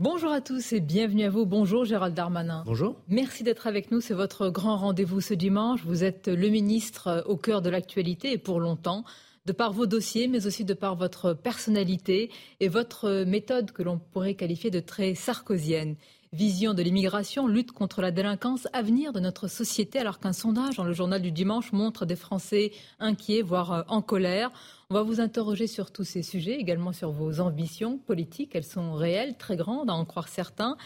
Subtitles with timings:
[0.00, 1.44] Bonjour à tous et bienvenue à vous.
[1.44, 2.62] Bonjour Gérald Darmanin.
[2.64, 2.96] Bonjour.
[3.08, 4.00] Merci d'être avec nous.
[4.00, 5.84] C'est votre grand rendez-vous ce dimanche.
[5.84, 9.04] Vous êtes le ministre au cœur de l'actualité et pour longtemps
[9.44, 13.98] de par vos dossiers, mais aussi de par votre personnalité et votre méthode que l'on
[13.98, 15.96] pourrait qualifier de très sarkozienne.
[16.32, 20.84] Vision de l'immigration, lutte contre la délinquance, avenir de notre société, alors qu'un sondage dans
[20.84, 22.70] le journal du dimanche montre des Français
[23.00, 24.52] inquiets, voire euh, en colère.
[24.90, 28.54] On va vous interroger sur tous ces sujets, également sur vos ambitions politiques.
[28.54, 30.76] Elles sont réelles, très grandes, à en croire certains.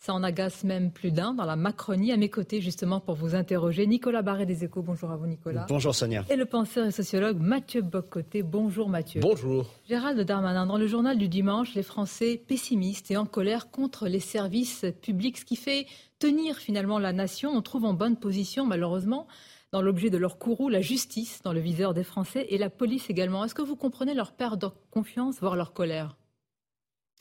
[0.00, 2.12] Ça en agace même plus d'un dans la Macronie.
[2.12, 4.80] À mes côtés, justement, pour vous interroger, Nicolas Barré des Échos.
[4.80, 5.66] Bonjour à vous, Nicolas.
[5.68, 6.24] Bonjour, Sonia.
[6.30, 8.44] Et le penseur et sociologue Mathieu Boccoté.
[8.44, 9.20] Bonjour, Mathieu.
[9.20, 9.66] Bonjour.
[9.88, 14.20] Gérald Darmanin, dans le journal du dimanche, les Français pessimistes et en colère contre les
[14.20, 15.86] services publics, ce qui fait
[16.20, 17.50] tenir finalement la nation.
[17.50, 19.26] On trouve en bonne position, malheureusement,
[19.72, 23.10] dans l'objet de leur courroux, la justice dans le viseur des Français et la police
[23.10, 23.44] également.
[23.44, 26.16] Est-ce que vous comprenez leur perte de confiance, voire leur colère?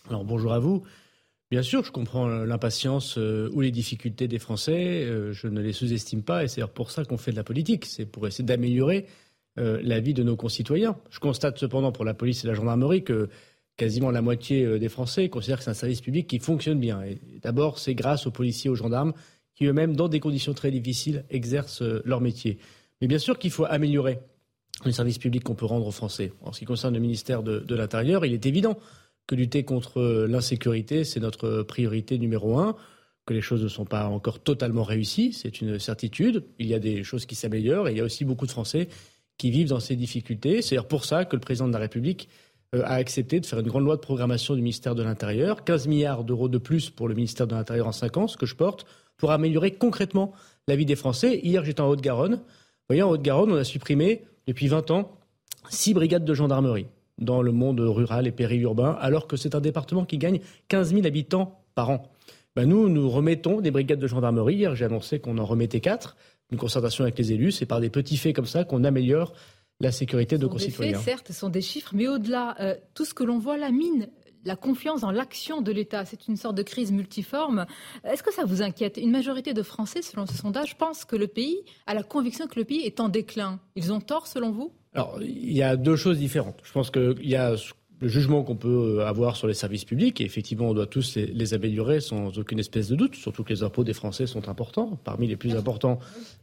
[0.09, 0.83] Alors, bonjour à vous.
[1.49, 5.05] Bien sûr, je comprends l'impatience euh, ou les difficultés des Français.
[5.05, 7.85] Euh, je ne les sous-estime pas et c'est pour ça qu'on fait de la politique.
[7.85, 9.05] C'est pour essayer d'améliorer
[9.57, 10.97] euh, la vie de nos concitoyens.
[11.09, 13.29] Je constate cependant pour la police et la gendarmerie que
[13.77, 17.01] quasiment la moitié des Français considèrent que c'est un service public qui fonctionne bien.
[17.03, 19.13] Et d'abord, c'est grâce aux policiers et aux gendarmes
[19.55, 22.57] qui eux-mêmes, dans des conditions très difficiles, exercent leur métier.
[23.01, 24.19] Mais bien sûr qu'il faut améliorer
[24.83, 26.33] les services publics qu'on peut rendre aux Français.
[26.41, 28.77] En ce qui concerne le ministère de, de l'Intérieur, il est évident
[29.27, 32.75] que lutter contre l'insécurité, c'est notre priorité numéro un,
[33.25, 36.45] que les choses ne sont pas encore totalement réussies, c'est une certitude.
[36.59, 38.87] Il y a des choses qui s'améliorent et il y a aussi beaucoup de Français
[39.37, 40.61] qui vivent dans ces difficultés.
[40.61, 42.29] C'est pour ça que le président de la République
[42.73, 45.87] euh, a accepté de faire une grande loi de programmation du ministère de l'Intérieur, 15
[45.87, 48.55] milliards d'euros de plus pour le ministère de l'Intérieur en 5 ans, ce que je
[48.55, 48.85] porte,
[49.17, 50.31] pour améliorer concrètement
[50.67, 51.39] la vie des Français.
[51.43, 52.35] Hier, j'étais en Haute-Garonne.
[52.35, 55.17] Vous voyez, en Haute-Garonne, on a supprimé depuis 20 ans
[55.69, 60.05] six brigades de gendarmerie dans le monde rural et périurbain, alors que c'est un département
[60.05, 62.11] qui gagne 15 000 habitants par an.
[62.55, 64.55] Ben nous, nous remettons des brigades de gendarmerie.
[64.55, 66.17] Hier, j'ai annoncé qu'on en remettait quatre.
[66.51, 67.51] Une concertation avec les élus.
[67.51, 69.33] C'est par des petits faits comme ça qu'on améliore
[69.79, 70.93] la sécurité de nos concitoyens.
[70.93, 73.57] Des faits, certes, ce sont des chiffres, mais au-delà, euh, tout ce que l'on voit
[73.57, 74.07] là mine
[74.47, 76.05] la confiance dans l'action de l'État.
[76.05, 77.65] C'est une sorte de crise multiforme.
[78.03, 78.97] Est-ce que ça vous inquiète?
[78.97, 82.57] Une majorité de Français, selon ce sondage, pense que le pays a la conviction que
[82.57, 83.59] le pays est en déclin.
[83.75, 84.71] Ils ont tort, selon vous?
[84.93, 86.59] Alors, il y a deux choses différentes.
[86.63, 87.55] Je pense qu'il y a
[87.99, 91.53] le jugement qu'on peut avoir sur les services publics, et effectivement, on doit tous les,
[91.53, 95.27] améliorer sans aucune espèce de doute, surtout que les impôts des Français sont importants, parmi
[95.27, 95.99] les plus importants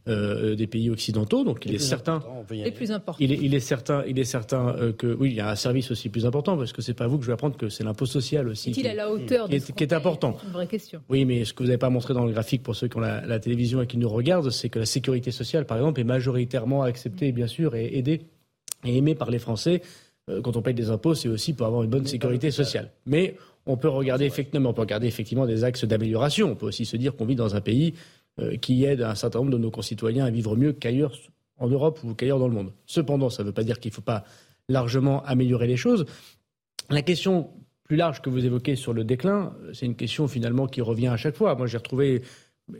[0.07, 1.43] euh, des pays occidentaux.
[1.43, 2.21] Donc, il est certain.
[2.51, 3.17] Les plus importants.
[3.21, 5.55] Il est, il est certain, il est certain euh, que oui, il y a un
[5.55, 7.83] service aussi plus important, parce que c'est pas vous que je vais apprendre que c'est
[7.83, 8.71] l'impôt social aussi.
[8.71, 11.01] Est-il à la hauteur qui, est, qui est important C'est une vraie question.
[11.09, 13.01] Oui, mais ce que vous n'avez pas montré dans le graphique pour ceux qui ont
[13.01, 16.83] la, télévision et qui nous regardent, c'est que la sécurité sociale, par exemple, est majoritairement
[16.83, 18.21] acceptée, bien sûr, et aidée
[18.83, 19.81] et aimé par les Français.
[20.29, 22.91] Euh, quand on paye des impôts, c'est aussi pour avoir une bonne sécurité sociale.
[23.05, 26.51] Mais on peut regarder effectivement, on peut regarder effectivement des axes d'amélioration.
[26.51, 27.93] On peut aussi se dire qu'on vit dans un pays
[28.39, 31.13] euh, qui aide un certain nombre de nos concitoyens à vivre mieux qu'ailleurs
[31.57, 32.71] en Europe ou qu'ailleurs dans le monde.
[32.85, 34.25] Cependant, ça ne veut pas dire qu'il ne faut pas
[34.67, 36.05] largement améliorer les choses.
[36.89, 37.49] La question
[37.83, 41.17] plus large que vous évoquez sur le déclin, c'est une question finalement qui revient à
[41.17, 41.55] chaque fois.
[41.55, 42.23] Moi, j'ai retrouvé,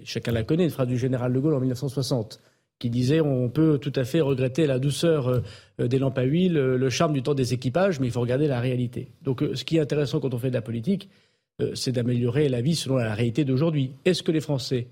[0.04, 2.42] chacun la connaît, une phrase du général de Gaulle en 1960
[2.80, 6.58] qui disait on peut tout à fait regretter la douceur euh, des lampes à huile,
[6.58, 9.10] euh, le charme du temps des équipages, mais il faut regarder la réalité.
[9.22, 11.10] Donc euh, ce qui est intéressant quand on fait de la politique,
[11.74, 13.94] c'est d'améliorer la vie selon la réalité d'aujourd'hui.
[14.04, 14.88] Est-ce que les Français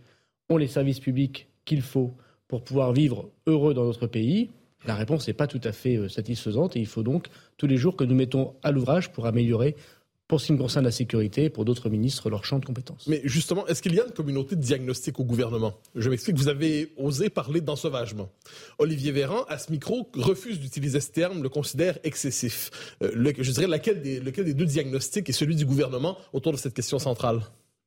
[0.50, 2.14] ont les services publics qu'il faut
[2.48, 4.50] pour pouvoir vivre heureux dans notre pays?
[4.88, 7.28] La réponse n'est pas tout à fait satisfaisante et il faut donc
[7.58, 9.76] tous les jours que nous mettons à l'ouvrage pour améliorer
[10.34, 13.06] pour ce qui me concerne la sécurité, pour d'autres ministres, leur champ de compétences.
[13.06, 15.76] Mais justement, est-ce qu'il y a une communauté de diagnostic au gouvernement?
[15.94, 18.32] Je m'explique, vous avez osé parler d'ensauvagement.
[18.80, 22.72] Olivier Véran, à ce micro, refuse d'utiliser ce terme, le considère excessif.
[23.04, 26.58] Euh, je dirais lequel des, lequel des deux diagnostics est celui du gouvernement autour de
[26.58, 27.42] cette question centrale?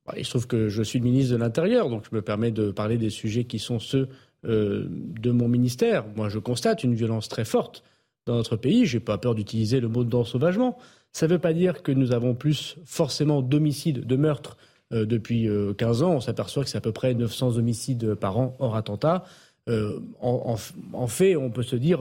[0.05, 2.51] Bah, Il se trouve que je suis le ministre de l'Intérieur, donc je me permets
[2.51, 4.07] de parler des sujets qui sont ceux
[4.45, 6.05] euh, de mon ministère.
[6.15, 7.83] Moi, je constate une violence très forte
[8.25, 8.85] dans notre pays.
[8.85, 10.77] Je n'ai pas peur d'utiliser le mot d'ensauvagement.
[11.11, 14.57] Ça ne veut pas dire que nous avons plus forcément d'homicides, de meurtres
[14.93, 16.11] euh, depuis 15 euh, ans.
[16.13, 19.23] On s'aperçoit que c'est à peu près 900 homicides par an hors attentat.
[19.69, 21.99] Euh, en, fait, on peut se dire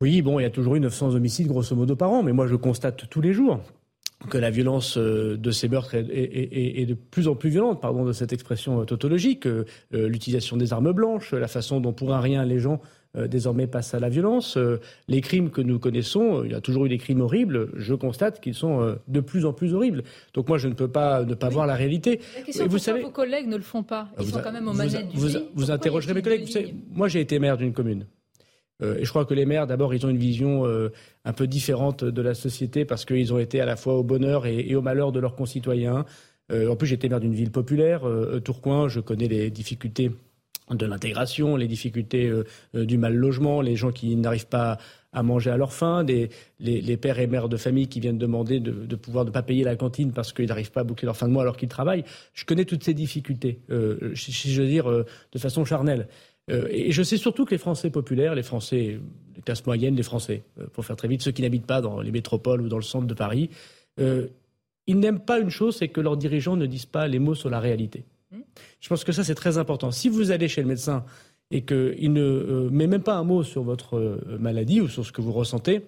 [0.00, 2.46] Oui, bon, il y a toujours eu 900 homicides grosso modo par an, mais moi
[2.46, 3.60] je constate tous les jours
[4.28, 8.12] que la violence euh, de ces meurtres est, de plus en plus violente, pardon de
[8.12, 12.58] cette expression tautologique, euh, l'utilisation des armes blanches, la façon dont pour un rien les
[12.58, 14.58] gens euh, désormais passent à la violence.
[15.08, 18.40] les crimes que nous connaissons, il y a toujours eu des crimes horribles, je constate
[18.40, 20.04] qu'ils sont de plus en plus horribles.
[20.34, 22.20] Donc moi je ne peux pas ne pas voir la réalité.
[22.36, 24.08] La question, vous savez, vos collègues ne le font pas?
[24.20, 26.74] Ils sont quand même aux manettes du vous, Vous interrogerez mes collègues?
[26.92, 28.06] moi j'ai été maire d'une commune.
[28.82, 30.90] Euh, et je crois que les maires, d'abord, ils ont une vision euh,
[31.24, 34.46] un peu différente de la société parce qu'ils ont été à la fois au bonheur
[34.46, 36.04] et, au malheur de leurs concitoyens.
[36.52, 38.02] Euh, en plus, j'étais maire d'une ville populaire,
[38.44, 38.88] Tourcoing.
[38.88, 40.10] Je connais les difficultés
[40.70, 42.32] de l'intégration, les difficultés
[42.74, 44.78] du mal logement, les gens qui n'arrivent pas
[45.12, 48.96] à manger à leur faim, les, pères et mères de famille qui viennent demander de,
[48.96, 51.32] pouvoir ne pas payer la cantine parce qu'ils n'arrivent pas à boucler leur fin de
[51.32, 52.04] mois alors qu'ils travaillent.
[52.34, 53.60] Je connais toutes ces difficultés,
[54.14, 56.08] si je veux dire, de façon charnelle.
[56.50, 59.00] Euh, et je sais surtout que les Français populaires, les Français,
[59.36, 62.00] les classes moyennes, les Français, euh, pour faire très vite, ceux qui n'habitent pas dans
[62.00, 63.50] les métropoles ou dans le centre de Paris,
[64.00, 64.28] euh,
[64.86, 67.50] ils n'aiment pas une chose, c'est que leurs dirigeants ne disent pas les mots sur
[67.50, 68.04] la réalité.
[68.80, 69.90] Je pense que ça, c'est très important.
[69.90, 71.04] Si vous allez chez le médecin
[71.50, 75.20] et qu'il ne met même pas un mot sur votre maladie ou sur ce que
[75.20, 75.82] vous ressentez,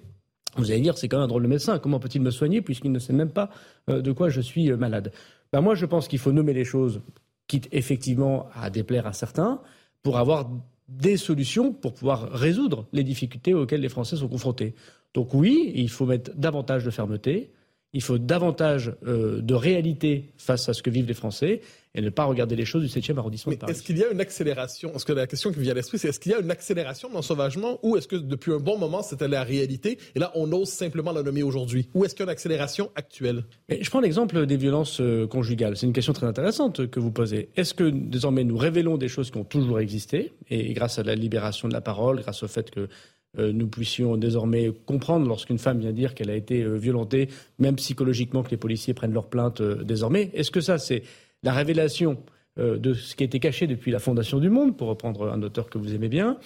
[0.57, 1.79] vous allez dire c'est quand même un drôle de médecin.
[1.79, 3.51] Comment peut-il me soigner puisqu'il ne sait même pas
[3.89, 5.13] de quoi je suis malade?
[5.53, 7.03] Ben Moi, je pense qu'il faut nommer les choses,
[7.47, 9.61] quitte effectivement à déplaire à certains
[10.03, 10.51] pour avoir
[10.89, 14.75] des solutions pour pouvoir résoudre les difficultés auxquelles les Français sont confrontés.
[15.15, 17.53] Donc oui, il faut mettre davantage de fermeté,
[17.93, 21.61] il faut davantage euh, de réalité face à ce que vivent les Français
[21.95, 23.73] et ne pas regarder les choses du 7e arrondissement Mais de Paris.
[23.73, 24.93] Est-ce qu'il y a une accélération?
[25.05, 27.09] Que la question qui me vient à l'esprit, c'est est-ce qu'il y a une accélération
[27.09, 30.53] dans l'ensauvagement ou est-ce que depuis un bon moment, c'était la réalité et là, on
[30.53, 31.89] ose simplement la nommer aujourd'hui?
[31.95, 33.45] Ou est-ce qu'il y a une accélération actuelle?
[33.69, 35.77] Mais Je prends l'exemple des violences euh, conjugales.
[35.77, 37.49] C'est une question très intéressante que vous posez.
[37.57, 41.17] Est-ce que désormais nous révélons des choses qui ont toujours existé et grâce à la
[41.17, 42.89] libération de la parole, grâce au fait que
[43.39, 47.29] nous puissions désormais comprendre lorsqu'une femme vient dire qu'elle a été euh, violentée,
[47.59, 50.31] même psychologiquement que les policiers prennent leur plainte euh, désormais.
[50.35, 51.03] Est-ce que ça, c'est
[51.43, 52.19] la révélation
[52.57, 55.71] de ce qui a été caché depuis la fondation du monde, pour reprendre un auteur
[55.71, 56.37] que vous aimez bien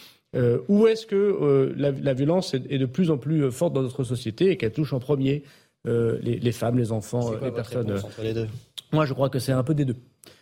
[0.68, 4.56] Ou est-ce que la, violence est, de plus en plus forte dans notre société et
[4.56, 5.42] qu'elle touche en premier
[5.84, 8.00] les, femmes, les enfants, les personnes
[8.92, 9.96] Moi, je crois que c'est un peu des deux.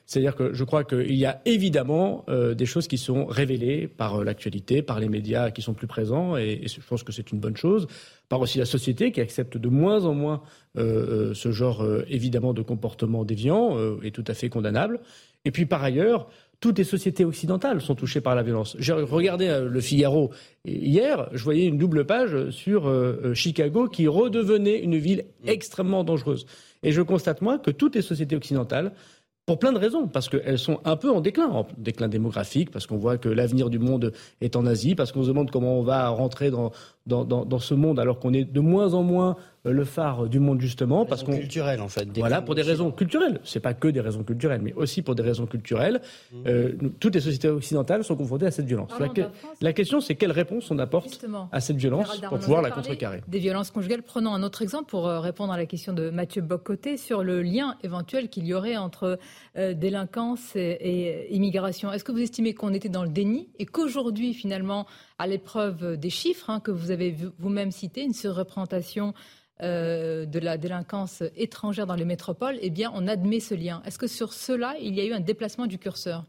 [0.06, 4.16] C'est-à-dire que je crois qu'il y a évidemment euh, des choses qui sont révélées par
[4.16, 7.38] euh, l'actualité, par les médias qui sont plus présents, et, je pense que c'est une
[7.38, 7.86] bonne chose,
[8.28, 10.42] par aussi la société qui accepte de moins en moins
[10.78, 15.00] euh, ce genre évidemment de comportement déviant et tout à fait condamnable.
[15.44, 16.28] Et puis par ailleurs,
[16.60, 18.76] toutes les sociétés occidentales sont touchées par la violence.
[18.78, 20.30] J'ai regardé le Figaro
[20.64, 22.90] hier, je voyais une double page sur
[23.34, 26.46] Chicago qui redevenait une ville extrêmement dangereuse.
[26.82, 28.92] Et je constate moi que toutes les sociétés occidentales
[29.52, 32.86] pour plein de raisons, parce qu'elles sont un peu en déclin, en déclin démographique, parce
[32.86, 35.82] qu'on voit que l'avenir du monde est en Asie, parce qu'on se demande comment on
[35.82, 36.72] va rentrer dans,
[37.06, 40.38] dans, dans, ce monde alors qu'on est de moins en moins euh, le phare du
[40.38, 43.40] monde justement parce qu'on culturel en fait voilà pour des raisons culturelles.
[43.42, 46.00] C'est pas que des raisons culturelles mais aussi pour des raisons culturelles.
[46.32, 46.36] Mmh.
[46.46, 48.90] euh, toutes les sociétés occidentales sont confrontées à cette violence.
[49.60, 53.40] La, question c'est quelle réponse on apporte à cette violence pour pouvoir la contrecarrer des
[53.40, 54.02] violences conjugales.
[54.02, 57.42] Prenons un autre exemple pour euh, répondre à la question de Mathieu Bocoté sur le
[57.42, 59.18] lien éventuel qu'il y aurait entre
[59.56, 61.92] délinquance et, et immigration.
[61.92, 64.86] Est-ce que vous estimez qu'on était dans le déni et qu'aujourd'hui finalement
[65.22, 69.14] à l'épreuve des chiffres hein, que vous avez vous-même cités, une surreprésentation
[69.62, 73.82] euh, de la délinquance étrangère dans les métropoles, eh bien, on admet ce lien.
[73.86, 76.24] Est-ce que sur cela, il y a eu un déplacement du curseur?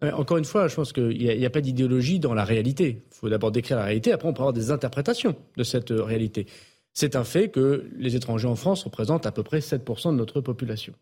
[0.00, 3.02] Encore une fois, je pense qu'il n'y a, pas d'idéologie dans la réalité.
[3.10, 6.02] Il faut d'abord décrire la réalité, après on peut avoir des interprétations de cette euh,
[6.02, 6.46] réalité.
[6.94, 10.40] C'est un fait que les étrangers en France représentent à peu près 7% de notre
[10.40, 10.94] population.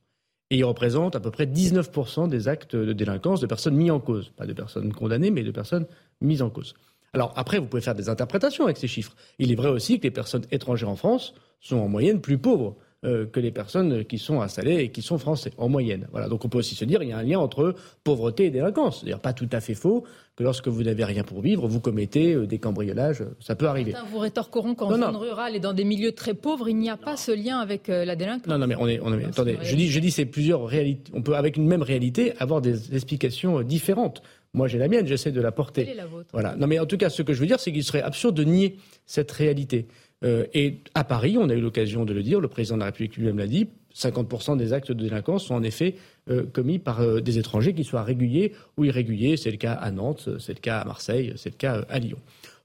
[0.50, 4.00] Et ils représentent à peu près 19% des actes de délinquance de personnes mises en
[4.00, 4.30] cause.
[4.30, 5.86] Pas de personnes condamnées, mais de personnes
[6.20, 6.74] mises en cause.
[7.14, 9.14] Alors après, vous pouvez faire des interprétations avec ces chiffres.
[9.38, 12.76] Il est vrai aussi que les personnes étrangères en France sont en moyenne plus pauvres
[13.04, 16.08] euh, que les personnes qui sont installées et qui sont français, en moyenne.
[16.10, 16.28] Voilà.
[16.28, 19.00] Donc on peut aussi se dire qu'il y a un lien entre pauvreté et délinquance.
[19.00, 20.04] C'est-à-dire pas tout à fait faux
[20.36, 23.22] que lorsque vous n'avez rien pour vivre, vous commettez euh, des cambriolages.
[23.40, 23.92] Ça peut arriver.
[24.10, 27.18] vous rétorqueront qu'en zone rurale et dans des milieux très pauvres, il n'y a pas
[27.18, 28.46] ce lien avec euh, la délinquance.
[28.46, 31.12] Non, non, mais on est, on est attendez, je dis, je dis c'est plusieurs réalités.
[31.14, 34.22] On peut, avec une même réalité, avoir des explications différentes.
[34.54, 35.90] Moi, j'ai la mienne, j'essaie de la porter.
[35.90, 36.54] Est la vôtre Voilà.
[36.56, 38.44] Non, mais en tout cas, ce que je veux dire, c'est qu'il serait absurde de
[38.44, 39.88] nier cette réalité.
[40.24, 42.86] Euh, et à Paris, on a eu l'occasion de le dire, le président de la
[42.86, 45.96] République lui-même l'a dit, 50% des actes de délinquance sont en effet
[46.30, 49.36] euh, commis par euh, des étrangers, qu'ils soient réguliers ou irréguliers.
[49.36, 52.18] C'est le cas à Nantes, c'est le cas à Marseille, c'est le cas à Lyon.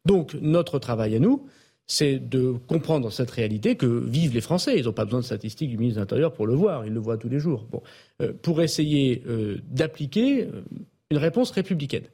[0.06, 1.48] Donc, notre travail à nous,
[1.88, 4.78] c'est de comprendre cette réalité que vivent les Français.
[4.78, 7.00] Ils n'ont pas besoin de statistiques du ministre de l'Intérieur pour le voir, ils le
[7.00, 7.68] voient tous les jours.
[7.72, 7.82] Bon.
[8.44, 9.24] pour essayer
[9.72, 10.48] d'appliquer
[11.12, 12.06] une réponse républicaine.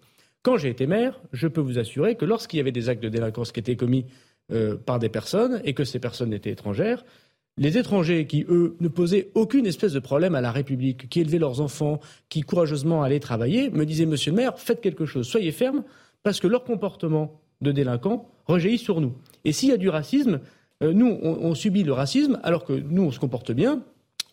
[0.41, 3.09] Quand j'ai été maire, je peux vous assurer que lorsqu'il y avait des actes de
[3.09, 4.05] délinquance qui étaient commis
[4.51, 7.03] euh, par des personnes et que ces personnes étaient étrangères,
[7.57, 11.39] les étrangers qui, eux, ne posaient aucune espèce de problème à la République, qui élevaient
[11.39, 15.51] leurs enfants, qui courageusement allaient travailler, me disaient Monsieur le maire, faites quelque chose, soyez
[15.51, 15.83] ferme,
[16.21, 19.13] parce que leur comportement de délinquant rejaillit sur nous.
[19.45, 20.41] Et s'il y a du racisme,
[20.83, 23.81] euh, nous, on, subit le racisme, alors que nous, on se comporte bien,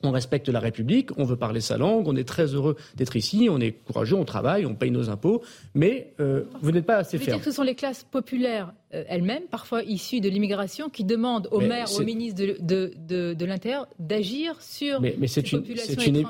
[0.03, 3.49] on respecte la République, on veut parler sa langue, on est très heureux d'être ici,
[3.51, 5.43] on est courageux, on travaille, on paye nos impôts,
[5.75, 7.41] mais euh, vous n'êtes pas assez ferme.
[7.43, 11.87] ce sont les classes populaires euh, elles-mêmes, parfois issues de l'immigration, qui demandent au maire
[11.95, 12.93] ou au ministre de,
[13.35, 15.65] de, l'Intérieur d'agir sur mais, mais c'est une,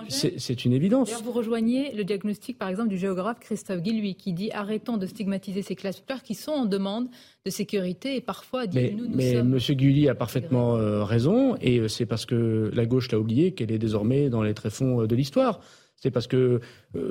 [0.09, 1.13] c'est une, évidence.
[1.23, 5.63] vous rejoignez le diagnostic, par exemple, du géographe Christophe Guilluy, qui dit arrêtons de stigmatiser
[5.63, 7.09] ces classes populaires qui sont en demande
[7.45, 9.59] de sécurité et parfois, mais, nous, nous mais M.
[9.59, 13.73] Guilluy a parfaitement euh, raison, et euh, c'est parce que la gauche l'a oublié qu'elle
[13.73, 15.61] est désormais dans les tréfonds de l'histoire.
[15.97, 16.61] C'est parce que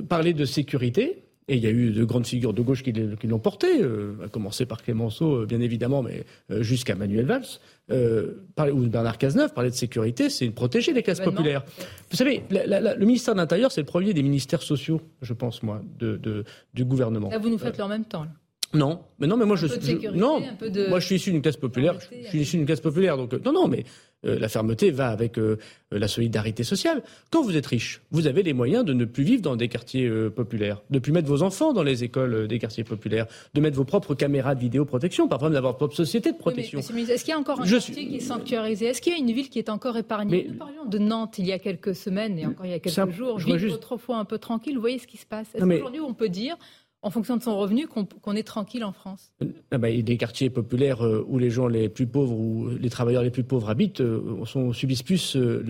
[0.10, 3.40] parler de sécurité, et il y a eu de grandes figures de gauche qui, l'ont
[3.40, 8.88] porté, euh, à commencer par Clémenceau, euh, bien évidemment, mais euh, jusqu'à Manuel Valls, ou
[8.88, 11.64] Bernard Cazeneuve, parler de sécurité, c'est protéger les classes populaires.
[12.10, 15.82] Vous savez, le ministère de l'Intérieur, c'est le premier des ministères sociaux, je pense, moi,
[16.00, 17.30] de, du gouvernement.
[17.30, 18.24] Là, vous nous faites en même temps.
[18.24, 18.32] Là.
[18.74, 19.68] Non, mais non, mais moi je,
[20.16, 20.42] non,
[20.88, 21.96] moi je suis issu d'une classe populaire.
[22.00, 23.84] Je suis issu d'une classe populaire, donc non, non, mais
[24.26, 25.58] euh, la fermeté va avec euh,
[25.92, 27.02] la solidarité sociale.
[27.32, 30.06] Quand vous êtes riche, vous avez les moyens de ne plus vivre dans des quartiers
[30.06, 33.78] euh, populaires, de plus mettre vos enfants dans les écoles des quartiers populaires, de mettre
[33.78, 36.80] vos propres caméras de vidéoprotection, parfois d'avoir votre propre société de protection.
[36.80, 38.86] est-ce qu'il y a encore un quartier qui est sanctuarisé?
[38.86, 40.48] Est-ce qu'il y a une ville qui est encore épargnée?
[40.50, 43.12] Nous parlions de Nantes il y a quelques semaines et encore il y a quelques
[43.12, 43.76] jours, ville juste...
[43.76, 44.76] autrefois un peu tranquille.
[44.76, 45.48] Vous voyez ce qui se passe?
[45.56, 46.58] Est-ce qu'aujourd'hui on peut dire
[47.04, 49.32] en fonction de son revenu qu'on est tranquille en France
[49.72, 53.24] ah bah, des quartiers populaires euh, où les gens les plus pauvres ou les travailleurs
[53.24, 55.64] les plus pauvres habitent euh, sont, subissent plus euh,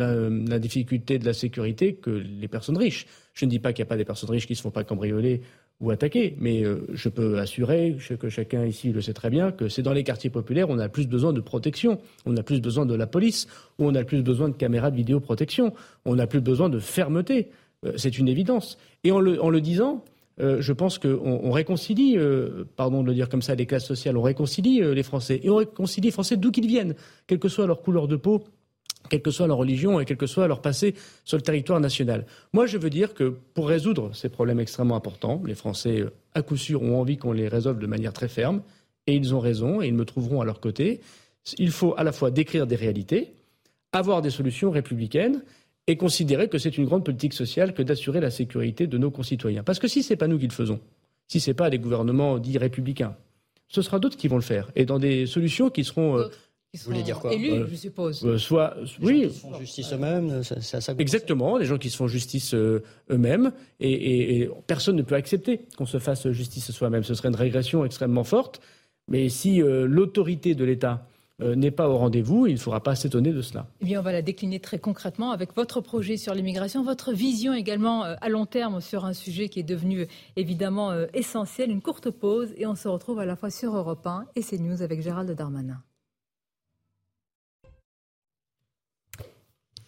[0.48, 3.08] la, difficulté de la sécurité que les personnes riches.
[3.34, 4.72] Je ne dis pas qu'il n'y a pas des personnes riches qui ne se font
[4.72, 5.42] pas cambrioler
[5.80, 9.82] ou attaquer, mais je peux assurer que chacun ici le sait très bien que c'est
[9.82, 12.86] dans les quartiers populaires où on a plus besoin de protection, on a plus besoin
[12.86, 13.48] de la police,
[13.80, 15.74] où on a plus besoin de caméras de vidéoprotection,
[16.06, 17.50] on a plus besoin de fermeté.
[17.96, 18.78] C'est une évidence.
[19.04, 20.04] Et en le disant,
[20.40, 24.18] euh, je pense qu'on réconcilie, euh, pardon de le dire comme ça, les classes sociales,
[24.18, 25.40] on réconcilie euh, les Français.
[25.44, 26.96] Et on réconcilie les Français d'où qu'ils viennent,
[27.28, 28.44] quelle que soit leur couleur de peau,
[29.10, 30.96] quelle que soit leur religion et quel que soit leur passé
[31.26, 32.26] sur le territoire national.
[32.54, 36.58] Moi, je veux dire que pour résoudre ces problèmes extrêmement importants, les Français, à coup
[36.58, 38.62] sûr, ont envie qu'on les résolve de manière très ferme,
[39.08, 41.02] et ils ont raison, et ils me trouveront à leur côté.
[41.58, 43.34] Il faut à la fois décrire des réalités,
[43.92, 45.42] avoir des solutions républicaines,
[45.88, 49.64] et considérer que c'est une grande politique sociale que d'assurer la sécurité de nos concitoyens.
[49.64, 50.80] Parce que si ce n'est pas nous qui le faisons,
[51.28, 53.16] si ce n'est pas des gouvernements dits républicains,
[53.68, 54.72] ce sera d'autres qui vont le faire.
[54.76, 56.18] Et dans des solutions qui seront...
[56.18, 56.28] Euh,
[56.74, 58.26] vous voulez dire quoi Élus, euh, je suppose.
[58.26, 59.24] Euh, soit, les oui.
[59.24, 63.52] Gens qui se font justice eux-mêmes, ça Exactement, les gens qui se font justice eux-mêmes,
[63.82, 67.04] et, personne ne peut accepter qu'on se fasse justice soi-même.
[67.04, 68.62] Ce serait une régression extrêmement forte.
[69.10, 71.11] Mais si l'autorité de l'État euh,
[71.42, 72.48] n'est pas au rendez-vous.
[72.48, 73.68] Il ne faudra pas s'étonner de cela.
[73.82, 77.54] Eh bien, on va la décliner très concrètement avec votre projet sur l'immigration, votre vision
[77.54, 81.72] également euh, à long terme sur un sujet qui est devenu évidemment euh, essentiel.
[81.72, 84.82] Une courte pause et on se retrouve à la fois sur Europe 1 et CNews
[84.82, 85.82] avec Gérald Darmanin.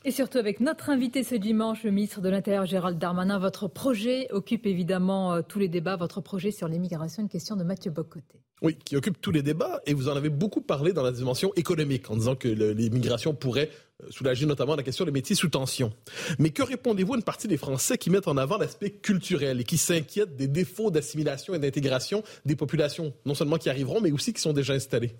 [0.05, 3.39] Et surtout avec notre invité ce dimanche, le ministre de l'Intérieur Gérald Darmanin.
[3.39, 5.95] Votre projet occupe évidemment tous les débats.
[5.95, 8.41] Votre projet sur l'immigration, une question de Mathieu Bocoté.
[8.61, 11.53] Oui, qui occupe tous les débats et vous en avez beaucoup parlé dans la dimension
[11.55, 13.69] économique en disant que l'immigration pourrait
[14.01, 15.91] euh, soulager notamment la question des métiers sous tension.
[16.37, 19.63] Mais que répondez-vous à une partie des Français qui mettent en avant l'aspect culturel et
[19.63, 24.31] qui s'inquiètent des défauts d'assimilation et d'intégration des populations, non seulement qui arriveront, mais aussi
[24.33, 25.13] qui sont déjà installées?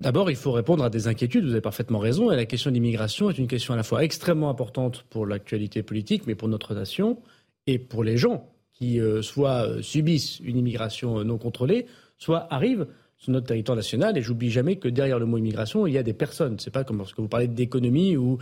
[0.00, 2.74] D'abord, il faut répondre à des inquiétudes, vous avez parfaitement raison, et la question de
[2.74, 6.74] l'immigration est une question à la fois extrêmement importante pour l'actualité politique, mais pour notre
[6.74, 7.18] nation
[7.66, 11.84] et pour les gens qui euh, soit euh, subissent une immigration euh, non contrôlée,
[12.16, 12.86] soit arrivent
[13.18, 14.16] sur notre territoire national.
[14.16, 16.58] Et j'oublie jamais que derrière le mot immigration, il y a des personnes.
[16.58, 18.38] C'est pas comme lorsque vous parlez d'économie ou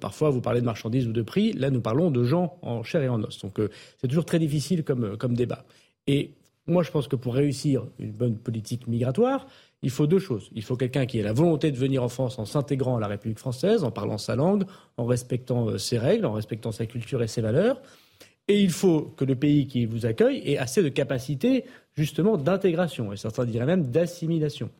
[0.00, 1.52] parfois vous parlez de marchandises ou de prix.
[1.52, 3.38] Là, nous parlons de gens en chair et en os.
[3.42, 3.60] Donc
[4.00, 5.66] c'est toujours très difficile comme, comme débat.
[6.06, 6.32] Et
[6.66, 9.46] moi, je pense que pour réussir une bonne politique migratoire,
[9.86, 10.50] il faut deux choses.
[10.52, 13.06] Il faut quelqu'un qui ait la volonté de venir en France en s'intégrant à la
[13.06, 14.64] République française, en parlant sa langue,
[14.96, 17.80] en respectant ses règles, en respectant sa culture et ses valeurs.
[18.48, 23.12] Et il faut que le pays qui vous accueille ait assez de capacité, justement, d'intégration,
[23.12, 24.70] et certains diraient même d'assimilation.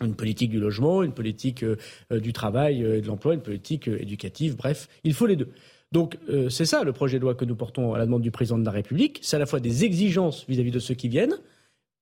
[0.00, 1.76] Une politique du logement, une politique euh,
[2.12, 5.48] euh, du travail et de l'emploi, une politique euh, éducative, bref, il faut les deux.
[5.90, 6.16] Donc
[6.48, 8.64] c'est ça le projet de loi que nous portons à la demande du président de
[8.64, 9.20] la République.
[9.22, 11.36] C'est à la fois des exigences vis-à-vis de ceux qui viennent.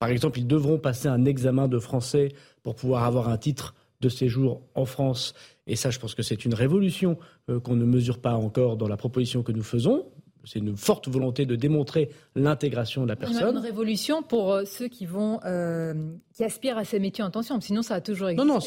[0.02, 2.30] Par exemple, ils devront passer un examen de français
[2.64, 5.32] pour pouvoir avoir un titre de séjour en France.
[5.68, 7.18] Et ça, je pense que c'est une révolution
[7.62, 10.06] qu'on ne mesure pas encore dans la proposition que nous faisons
[10.44, 13.54] c'est une forte volonté de démontrer l'intégration de la personne.
[13.54, 15.94] Une révolution pour euh, ceux qui vont, euh,
[16.34, 17.60] qui aspirent à ces métiers en tension.
[17.60, 18.44] Sinon, ça a toujours existé.
[18.44, 18.60] Non, non.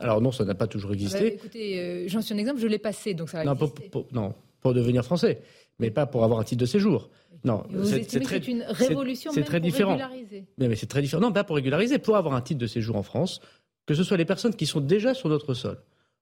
[0.00, 1.18] Alors non, ça n'a pas toujours existé.
[1.18, 2.58] Ah bah, écoutez, j'en suis un exemple.
[2.58, 3.72] Je l'ai passé, donc ça non, pour,
[4.10, 5.40] non, pour devenir français,
[5.80, 7.10] mais pas pour avoir un titre de séjour.
[7.42, 9.92] Non, c'est très, une révolution c'est très pour différent.
[9.92, 10.44] Régulariser.
[10.58, 11.22] Mais, mais c'est très différent.
[11.22, 13.40] Non, pas pour régulariser, pour avoir un titre de séjour en France,
[13.86, 15.78] que ce soit les personnes qui sont déjà sur notre sol,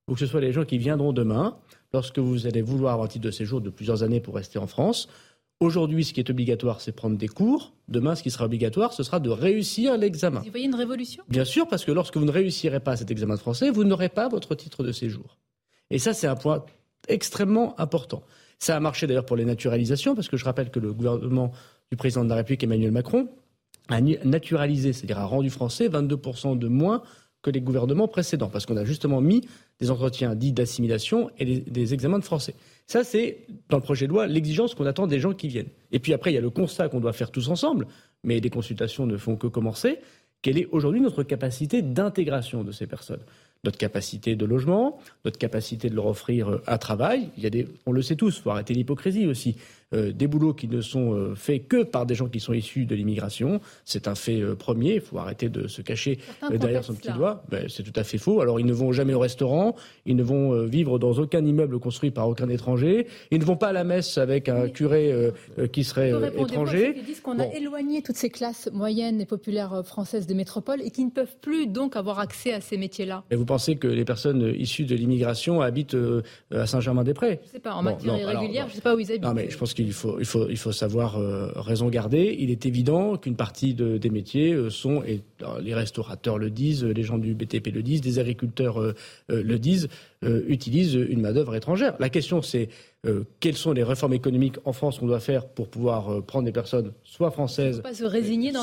[0.07, 1.59] ou que ce soit les gens qui viendront demain,
[1.93, 4.69] lorsque vous allez vouloir avoir un titre de séjour de plusieurs années pour rester en
[4.69, 5.09] France.
[5.61, 7.73] Aujourd'hui, ce qui est obligatoire, c'est prendre des cours.
[7.89, 10.39] Demain, ce qui sera obligatoire, ce sera de réussir l'examen.
[10.45, 11.25] Vous voyez une révolution?
[11.29, 14.09] Bien sûr, parce que lorsque vous ne réussirez pas cet examen de français, vous n'aurez
[14.09, 15.37] pas votre titre de séjour.
[15.91, 16.65] Et ça, c'est un point
[17.09, 18.23] extrêmement important.
[18.59, 21.53] Ça a marché d'ailleurs pour les naturalisations, parce que je rappelle que le gouvernement
[21.91, 23.29] du président de la République, Emmanuel Macron,
[23.89, 27.03] a naturalisé, c'est-à-dire a rendu français 22% de moins
[27.41, 29.47] que les gouvernements précédents, parce qu'on a justement mis
[29.79, 32.55] des entretiens dits d'assimilation et des, examens de français.
[32.87, 35.69] Ça, c'est, dans le projet de loi, l'exigence qu'on attend des gens qui viennent.
[35.93, 37.87] Et puis après, il y a le constat qu'on doit faire tous ensemble,
[38.25, 40.01] mais les consultations ne font que commencer.
[40.43, 43.23] Quelle est aujourd'hui notre capacité d'intégration de ces personnes?
[43.65, 47.31] Notre capacité de logement, notre capacité de leur offrir euh, un travail.
[47.37, 49.57] Il y a des, on le sait tous, faut arrêter l'hypocrisie aussi.
[49.95, 52.85] Euh, des boulots qui ne sont euh, faits que par des gens qui sont issus
[52.85, 54.97] de l'immigration, c'est un fait premier.
[54.97, 56.19] Il faut arrêter de se cacher
[56.51, 57.43] derrière son petit doigt.
[57.49, 58.41] Ben, c'est tout à fait faux.
[58.41, 59.75] Alors ils ne vont jamais au restaurant,
[60.07, 63.69] ils ne vont vivre dans aucun immeuble construit par aucun étranger, ils ne vont pas
[63.69, 65.33] à la messe avec un curé
[65.73, 66.95] qui serait étranger.
[66.97, 70.91] Ils disent qu'on a éloigné toutes ces classes moyennes et populaires françaises des métropoles et
[70.91, 74.85] qui ne peuvent plus donc avoir accès à ces métiers-là pensez que les personnes issues
[74.85, 77.41] de l'immigration habitent euh, à Saint-Germain-des-Prés?
[77.43, 79.25] Je ne sais pas, en matière irrégulière, je ne sais pas où ils habitent.
[79.25, 82.37] Non, mais je pense qu'il faut, il faut, il faut savoir euh, raison garder.
[82.39, 85.23] Il est évident qu'une partie des métiers euh, sont, et
[85.61, 88.81] les restaurateurs le disent, les gens du BTP le disent, des agriculteurs
[89.29, 89.89] le disent,
[90.23, 91.95] utilisent une main-d'œuvre étrangère.
[92.01, 92.69] La question, c'est
[93.07, 96.47] euh, quelles sont les réformes économiques en France qu'on doit faire pour pouvoir euh, prendre
[96.47, 97.81] des personnes soit françaises,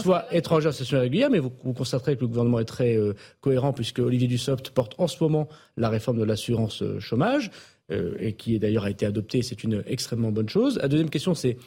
[0.02, 1.30] soit étrangères en situation régulière.
[1.30, 5.08] Mais vous, constaterez que le gouvernement est très euh, cohérent puisque Olivier Dussopt porte en
[5.08, 7.50] ce moment la réforme de l'assurance chômage
[7.90, 9.42] et qui d'ailleurs a été adoptée.
[9.42, 10.78] C'est une extrêmement bonne chose.
[10.82, 11.58] La deuxième question, c'est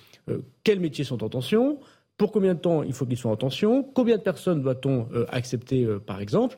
[0.64, 1.78] quels métiers sont en tension?
[2.16, 3.84] Pour combien de temps il faut qu'ils soient en tension?
[3.84, 6.56] Combien de personnes doit-on accepter, par exemple?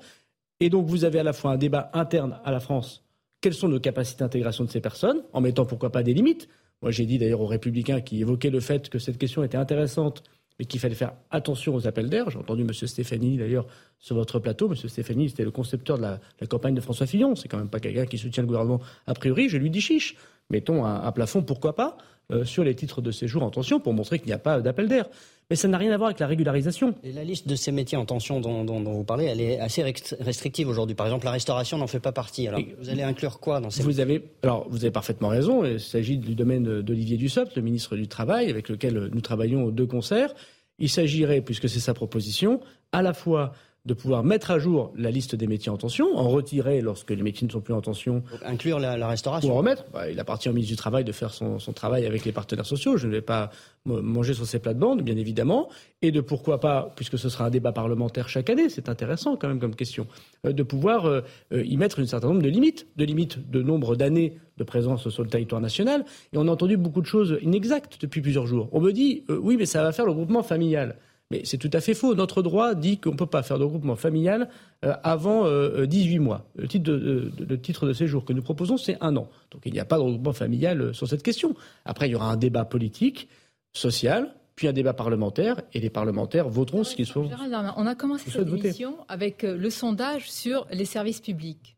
[0.61, 3.05] Et donc, vous avez à la fois un débat interne à la France
[3.41, 6.49] quelles sont nos capacités d'intégration de ces personnes, en mettant pourquoi pas des limites?
[6.83, 10.23] Moi, j'ai dit d'ailleurs aux républicains qui évoquaient le fait que cette question était intéressante,
[10.61, 12.29] mais qu'il fallait faire attention aux appels d'air.
[12.29, 12.75] J'ai entendu M.
[12.75, 13.67] Stéphanie d'ailleurs
[13.99, 14.69] sur votre plateau.
[14.69, 14.77] M.
[14.77, 16.21] Stéphanie, c'était le concepteur de la,
[16.51, 17.35] campagne de François Fillon.
[17.35, 19.49] C'est quand même pas quelqu'un qui soutient le gouvernement a priori.
[19.49, 20.17] Je lui dis chiche.
[20.51, 21.97] Mettons un, plafond, pourquoi pas,
[22.31, 25.07] euh, sur les titres de séjour en pour montrer qu'il n'y a pas d'appel d'air.
[25.51, 26.95] Mais ça n'a rien à voir avec la régularisation.
[27.03, 29.83] Et la liste de ces métiers en tension dont, vous parlez, elle est assez
[30.21, 30.95] restrictive aujourd'hui.
[30.95, 32.47] Par exemple, la restauration n'en fait pas partie.
[32.47, 35.65] Alors, vous allez inclure quoi dans ces vous avez, Alors, vous avez parfaitement raison.
[35.65, 39.85] Il s'agit du domaine d'Olivier Dussopt, le ministre du Travail, avec lequel nous travaillons de
[39.85, 40.33] concert.
[40.79, 42.61] Il s'agirait, puisque c'est sa proposition,
[42.93, 43.53] à la fois
[43.87, 47.23] de pouvoir mettre à jour la liste des métiers en tension, en retirer lorsque les
[47.23, 48.23] métiers ne sont plus en tension.
[48.45, 49.51] inclure la, restauration.
[49.51, 49.85] Ou remettre.
[49.93, 52.99] Bah, il appartient au ministre du Travail de faire son, travail avec les partenaires sociaux.
[52.99, 53.51] Je ne vais pas
[53.87, 55.71] manger sur ces plates-bandes, bien évidemment.
[56.03, 59.49] Et de pourquoi pas, puisque ce sera un débat parlementaire chaque année, c'est intéressant quand
[59.49, 60.07] même comme question,
[60.45, 63.63] euh, de pouvoir euh, euh, y mettre un certain nombre de limites, de limites de
[63.63, 66.05] nombre d'années de présence sur le territoire national.
[66.35, 68.69] Et on a entendu beaucoup de choses inexactes depuis plusieurs jours.
[68.73, 70.97] On me dit, oui, mais ça va faire le groupement familial.
[71.31, 72.15] Mais c'est tout à fait faux.
[72.15, 74.49] Notre droit dit qu'on ne peut pas faire de regroupement familial
[74.85, 76.47] euh, avant 18 euh, mois.
[76.57, 79.29] Le titre de, titre de séjour que nous proposons, c'est un an.
[79.53, 81.55] Donc il n'y a pas de regroupement familial euh, sur cette question.
[81.85, 83.29] Après, il y aura un débat politique,
[83.73, 87.31] social, puis un débat parlementaire, et les parlementaires voteront ce qu'ils sont.
[87.77, 91.77] On a commencé cette émission avec le sondage sur les services publics.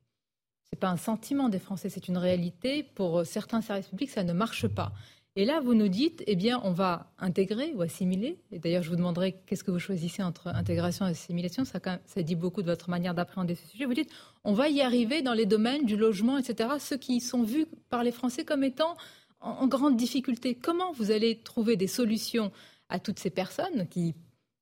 [0.65, 2.83] Ce n'est pas un sentiment des Français, c'est une réalité.
[2.83, 4.93] Pour certains services publics, ça ne marche pas.
[5.35, 8.39] Et là, vous nous dites, eh bien, on va intégrer ou assimiler.
[8.51, 11.65] Et d'ailleurs, je vous demanderai qu'est-ce que vous choisissez entre intégration et assimilation.
[11.65, 13.87] Ça, dit beaucoup de votre manière d'appréhender ce sujet.
[13.87, 14.11] Vous dites,
[14.45, 18.05] on va y arriver dans les domaines du logement, etc., ceux qui sont vus par
[18.05, 18.95] les Français comme étant
[19.41, 20.55] en, grande difficulté.
[20.55, 22.53] Comment vous allez trouver des solutions
[22.91, 24.15] à toutes ces personnes qui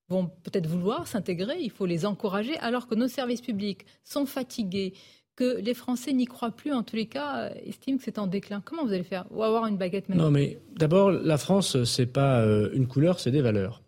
[0.08, 1.58] vont peut-être vouloir s'intégrer?
[1.60, 4.94] Il faut les encourager, alors que nos services publics sont fatigués,
[5.40, 8.26] que les Français n'y croient plus, en tous les cas, euh, estiment que c'est en
[8.26, 8.60] déclin.
[8.62, 12.12] Comment vous allez faire Ou avoir une baguette magique Non, mais d'abord, la France, c'est
[12.12, 13.80] pas euh, une couleur, c'est des valeurs.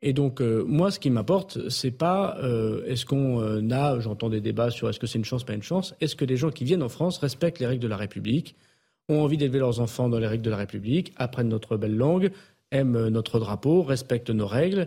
[0.00, 2.38] Et donc, euh, moi, ce qui m'importe, c'est pas
[2.86, 5.94] est-ce qu'on a, j'entends des débats sur est-ce que c'est une chance, pas une chance,
[6.00, 8.54] est-ce que les gens qui viennent en France respectent les règles de la République,
[9.08, 12.30] ont envie d'élever leurs enfants dans les règles de la République, apprennent notre belle langue,
[12.70, 14.86] aiment notre drapeau, respectent nos règles,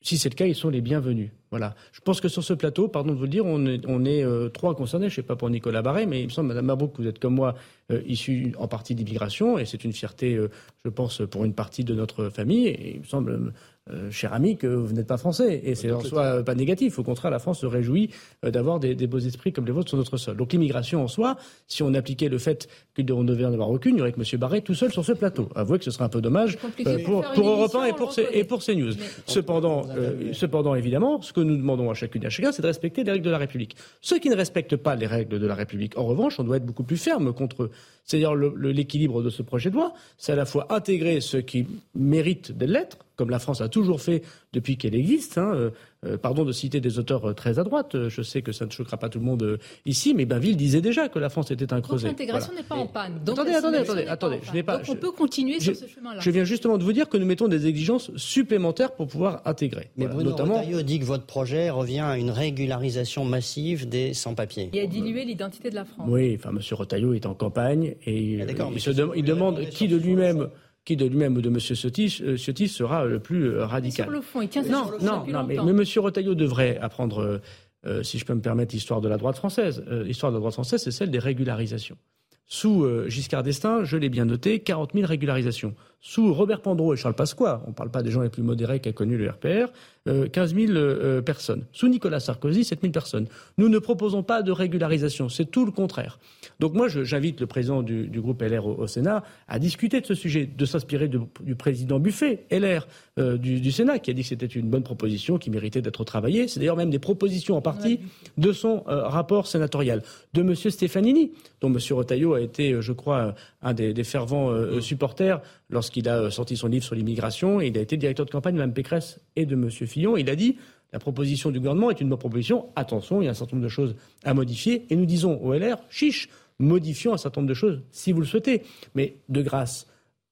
[0.00, 1.30] si c'est le cas, ils sont les bienvenus.
[1.50, 1.74] Voilà.
[1.92, 4.74] Je pense que sur ce plateau, pardon de vous le dire, on est, euh, trois
[4.74, 5.08] concernés.
[5.08, 7.08] Je ne sais pas pour Nicolas Barret, mais il me semble, Madame Mabrouk, que vous
[7.08, 7.54] êtes comme moi
[7.90, 10.48] euh, issue en partie d'immigration, et c'est une fierté, euh,
[10.84, 12.76] je pense, pour une partie de notre famille.
[12.94, 13.52] Il me semble,
[13.90, 15.60] euh, cher ami, que vous n'êtes pas français.
[15.64, 16.98] Et c'est en soi pas négatif.
[16.98, 18.10] Au contraire, la France se réjouit
[18.44, 20.36] euh, d'avoir des, des, beaux esprits comme les vôtres sur notre sol.
[20.36, 23.96] Donc l'immigration en soi, si on appliquait le fait qu'on ne devait en avoir aucune,
[23.96, 24.40] il y aurait que M.
[24.40, 25.48] Barret tout seul sur ce plateau.
[25.54, 28.44] Avouez que ce serait un peu dommage euh, pour, pour Europe 1 et pour, et
[28.44, 28.92] pour CNews.
[29.26, 32.66] Cependant, euh, cependant, évidemment, ce que nous demandons à chacune et à chacun, c'est de
[32.66, 33.76] respecter les règles de la République.
[34.00, 36.66] Ceux qui ne respectent pas les règles de la République, en revanche, on doit être
[36.66, 37.70] beaucoup plus ferme contre eux.
[38.04, 42.56] C'est-à-dire l'équilibre de ce projet de loi, c'est à la fois intégrer ceux qui méritent
[42.56, 45.38] de l'être, comme la France a toujours fait depuis qu'elle existe.
[45.38, 45.70] Hein, euh,
[46.04, 48.70] euh, pardon de citer des auteurs euh, très à droite, je sais que ça ne
[48.70, 51.80] choquera pas tout le monde ici, mais Bainville disait déjà que la France était un
[51.80, 52.08] creuset.
[52.08, 52.62] Donc l'intégration voilà.
[52.62, 53.20] n'est pas en panne.
[53.24, 54.40] Donc, attendez, attendez, attendez, attendez.
[54.42, 54.78] Je n'ai pas.
[54.78, 56.20] Donc on peut continuer je, sur ce chemin-là.
[56.20, 59.90] Je viens justement de vous dire que nous mettons des exigences supplémentaires pour pouvoir intégrer.
[59.96, 60.58] Mais voilà, Bruno notamment.
[60.58, 64.68] Retailleau dit que votre projet revient à une régularisation massive des sans-papiers.
[64.74, 66.06] Et à diluer l'identité de la France.
[66.08, 66.60] Oui, enfin, M.
[66.72, 70.48] Retailleau est en campagne et ah, il, se de, il demande qui de lui-même
[70.86, 71.58] qui de lui-même ou de M.
[71.58, 74.06] Ciotti, euh, Ciotti sera le plus euh, radical.
[74.06, 75.84] Mais sur le fond, il tient non, sur le non, non, mais, mais, M.
[75.96, 77.40] Retailleau devrait apprendre,
[77.84, 79.84] euh, si je peux me permettre, l'histoire de la droite française.
[79.88, 81.98] Euh, l'histoire de la droite française, c'est celle des régularisations.
[82.46, 85.74] Sous euh, Giscard d'Estaing, je l'ai bien noté, 40 000 régularisations.
[86.08, 88.78] Sous Robert Pandreau et Charles Pasqua, on ne parle pas des gens les plus modérés
[88.78, 89.72] qu'a connu le RPR,
[90.06, 91.64] euh, 15 000 euh, personnes.
[91.72, 93.26] Sous Nicolas Sarkozy, 7 000 personnes.
[93.58, 96.20] Nous ne proposons pas de régularisation, c'est tout le contraire.
[96.60, 100.06] Donc moi, j'invite le président du, du groupe LR au, au, Sénat à discuter de
[100.06, 102.86] ce sujet, de s'inspirer du président Buffet, LR
[103.18, 106.04] euh, du, du, Sénat, qui a dit que c'était une bonne proposition, qui méritait d'être
[106.04, 106.48] travaillée.
[106.48, 107.98] C'est d'ailleurs même des propositions en partie
[108.38, 110.02] de son euh, rapport sénatorial.
[110.34, 110.54] De M.
[110.54, 111.78] Stefanini, dont M.
[111.90, 116.68] Retailleau a été, je crois, un des, des fervents euh, supporters lorsqu'il a sorti son
[116.68, 117.60] livre sur l'immigration.
[117.60, 119.70] Il a été directeur de campagne de Mme Pécresse et de M.
[119.70, 120.16] Fillon.
[120.16, 120.56] Il a dit
[120.92, 122.66] la proposition du gouvernement est une bonne proposition.
[122.76, 124.86] Attention, il y a un certain nombre de choses à modifier.
[124.90, 128.26] Et nous disons au LR, chiche, modifions un certain nombre de choses si vous le
[128.26, 128.62] souhaitez.
[128.94, 129.86] Mais de grâce,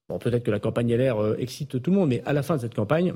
[0.09, 2.61] peut-être que la campagne LR euh, excite tout le monde, mais à la fin de
[2.61, 3.15] cette campagne,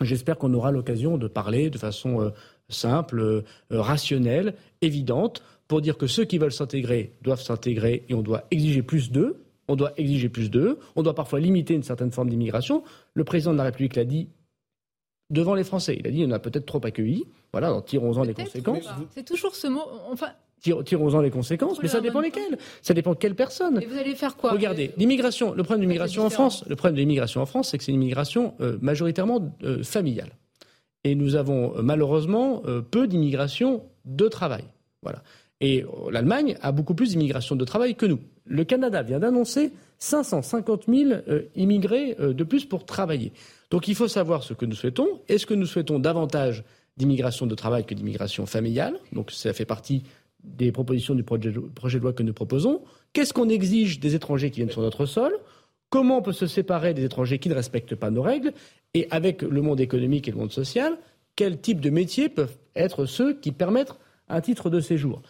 [0.00, 2.30] j'espère qu'on aura l'occasion de parler de façon euh,
[2.68, 8.22] simple, euh, rationnelle, évidente, pour dire que ceux qui veulent s'intégrer doivent s'intégrer et on
[8.22, 9.42] doit exiger plus d'eux.
[9.68, 10.78] On doit exiger plus d'eux.
[10.96, 12.82] On doit parfois limiter une certaine forme d'immigration.
[13.14, 14.28] Le président de la République l'a dit
[15.30, 15.96] devant les Français.
[15.98, 17.24] Il a dit on a peut-être trop accueilli.
[17.52, 18.88] Voilà, tirons-en les conséquences.
[19.14, 19.82] C'est toujours ce mot.
[20.10, 20.28] Enfin,
[20.60, 22.58] tirons-en les conséquences, mais ça dépend lesquelles.
[22.82, 23.80] Ça dépend de quelle personne.
[23.82, 24.52] Et vous allez faire quoi?
[24.52, 27.78] Regardez, l'immigration, le problème de l'immigration en France, le problème de l'immigration en France, c'est
[27.78, 30.30] que c'est une immigration euh, majoritairement euh, familiale.
[31.04, 34.64] Et nous avons euh, malheureusement peu d'immigration de travail.
[35.02, 35.22] Voilà.
[35.62, 38.18] Et l'Allemagne a beaucoup plus d'immigration de travail que nous.
[38.46, 41.20] Le Canada vient d'annoncer 550 000
[41.54, 43.32] immigrés de plus pour travailler.
[43.70, 45.06] Donc il faut savoir ce que nous souhaitons.
[45.28, 46.64] Est-ce que nous souhaitons davantage
[46.96, 48.98] d'immigration de travail que d'immigration familiale?
[49.12, 50.02] Donc ça fait partie
[50.42, 52.82] des propositions du projet, projet de loi que nous proposons.
[53.12, 55.32] Qu'est-ce qu'on exige des étrangers qui viennent sur notre sol?
[55.90, 58.52] Comment on peut se séparer des étrangers qui ne respectent pas nos règles?
[58.94, 60.98] Et avec le monde économique et le monde social,
[61.36, 63.94] quel type de métiers peuvent être ceux qui permettent
[64.28, 65.22] un titre de séjour?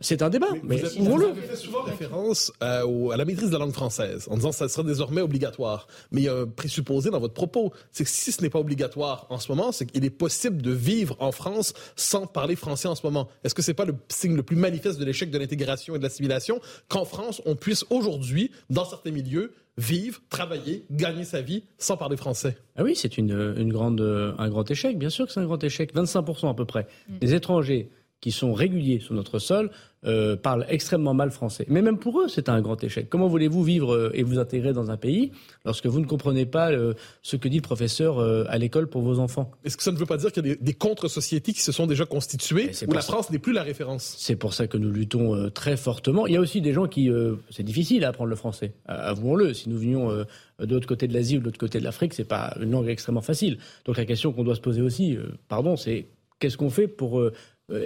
[0.00, 3.24] C'est un débat, mais, mais vous, avez, vous avez fait souvent référence euh, à la
[3.24, 5.88] maîtrise de la langue française, en disant que ça sera désormais obligatoire.
[6.12, 8.60] Mais il y a un présupposé dans votre propos, c'est que si ce n'est pas
[8.60, 12.86] obligatoire en ce moment, c'est qu'il est possible de vivre en France sans parler français
[12.86, 13.28] en ce moment.
[13.42, 16.04] Est-ce que c'est pas le signe le plus manifeste de l'échec de l'intégration et de
[16.04, 21.96] l'assimilation qu'en France, on puisse aujourd'hui, dans certains milieux, vivre, travailler, gagner sa vie sans
[21.96, 22.56] parler français?
[22.76, 24.00] Ah oui, c'est une, une grande,
[24.38, 24.96] un grand échec.
[24.96, 25.94] Bien sûr que c'est un grand échec.
[25.94, 27.18] 25% à peu près mm.
[27.18, 29.70] des étrangers qui sont réguliers sur notre sol
[30.04, 31.64] euh, parlent extrêmement mal français.
[31.68, 33.08] Mais même pour eux, c'est un grand échec.
[33.08, 35.32] Comment voulez-vous vivre euh, et vous intégrer dans un pays
[35.64, 39.02] lorsque vous ne comprenez pas euh, ce que dit le professeur euh, à l'école pour
[39.02, 39.50] vos enfants?
[39.64, 41.72] Est-ce que ça ne veut pas dire qu'il y a des, des contre-sociétés qui se
[41.72, 44.14] sont déjà constituées où la France n'est plus la référence?
[44.18, 46.26] C'est pour ça que nous luttons très fortement.
[46.26, 47.10] Il y a aussi des gens qui...
[47.50, 49.52] C'est difficile à apprendre le français, avouons-le.
[49.52, 52.24] Si nous venions de l'autre côté de l'Asie ou de l'autre côté de l'Afrique, c'est
[52.24, 53.58] pas une langue extrêmement facile.
[53.84, 56.06] Donc la question qu'on doit se poser aussi, pardon, c'est
[56.38, 57.20] qu'est-ce qu'on fait pour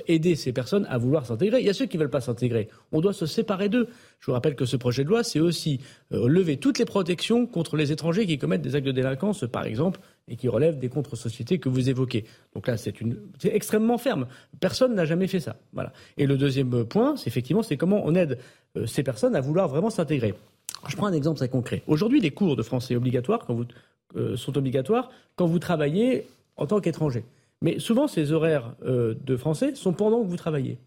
[0.07, 1.61] aider ces personnes à vouloir s'intégrer.
[1.61, 2.69] Il y a ceux qui ne veulent pas s'intégrer.
[2.93, 3.89] On doit se séparer d'eux.
[4.21, 5.81] Je vous rappelle que ce projet de loi, c'est aussi
[6.13, 9.65] euh, lever toutes les protections contre les étrangers qui commettent des actes de délinquance, par
[9.65, 12.25] exemple, et qui relèvent des contre-sociétés que vous évoquez.
[12.55, 12.95] Donc là, c'est
[13.45, 14.27] extrêmement ferme.
[14.61, 15.57] Personne n'a jamais fait ça.
[16.17, 18.39] Et le deuxième point, c'est effectivement, c'est comment on aide
[18.77, 20.35] euh, ces personnes à vouloir vraiment s'intégrer.
[20.89, 21.83] Je prends un exemple très concret.
[21.87, 23.47] Aujourd'hui, les cours de français obligatoires
[24.17, 27.25] euh, sont obligatoires quand vous travaillez en tant qu'étranger.
[27.63, 30.79] Mais souvent, ces horaires euh, de français sont pendant que vous travaillez.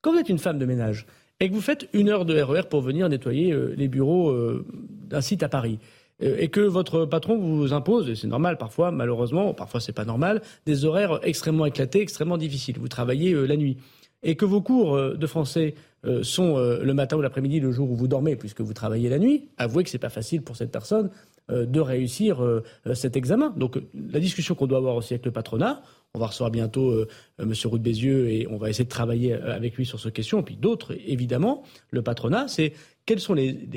[0.00, 1.06] Quand vous êtes une femme de ménage
[1.38, 4.66] et que vous faites une heure de RER pour venir nettoyer euh, les bureaux euh,
[4.80, 5.78] d'un site à Paris,
[6.20, 10.42] et que votre patron vous impose, et c'est normal parfois, malheureusement, parfois c'est pas normal,
[10.64, 12.76] des horaires extrêmement éclatés, extrêmement difficiles.
[12.78, 13.78] Vous travaillez la nuit.
[14.22, 15.74] Et que vos cours de français
[16.22, 19.48] sont le matin ou l'après-midi, le jour où vous dormez, puisque vous travaillez la nuit,
[19.58, 21.10] avouez que c'est pas facile pour cette personne
[21.50, 22.62] de réussir euh,
[22.94, 23.50] cet examen.
[23.56, 25.82] Donc la discussion qu'on doit avoir aussi avec le patronat,
[26.14, 27.06] on va recevoir bientôt euh,
[27.38, 27.52] M.
[27.64, 30.40] Roux de Bézieux et on va essayer de travailler avec lui sur cette question.
[30.40, 32.72] Et puis d'autres, évidemment, le patronat, c'est
[33.04, 33.68] quels sont les,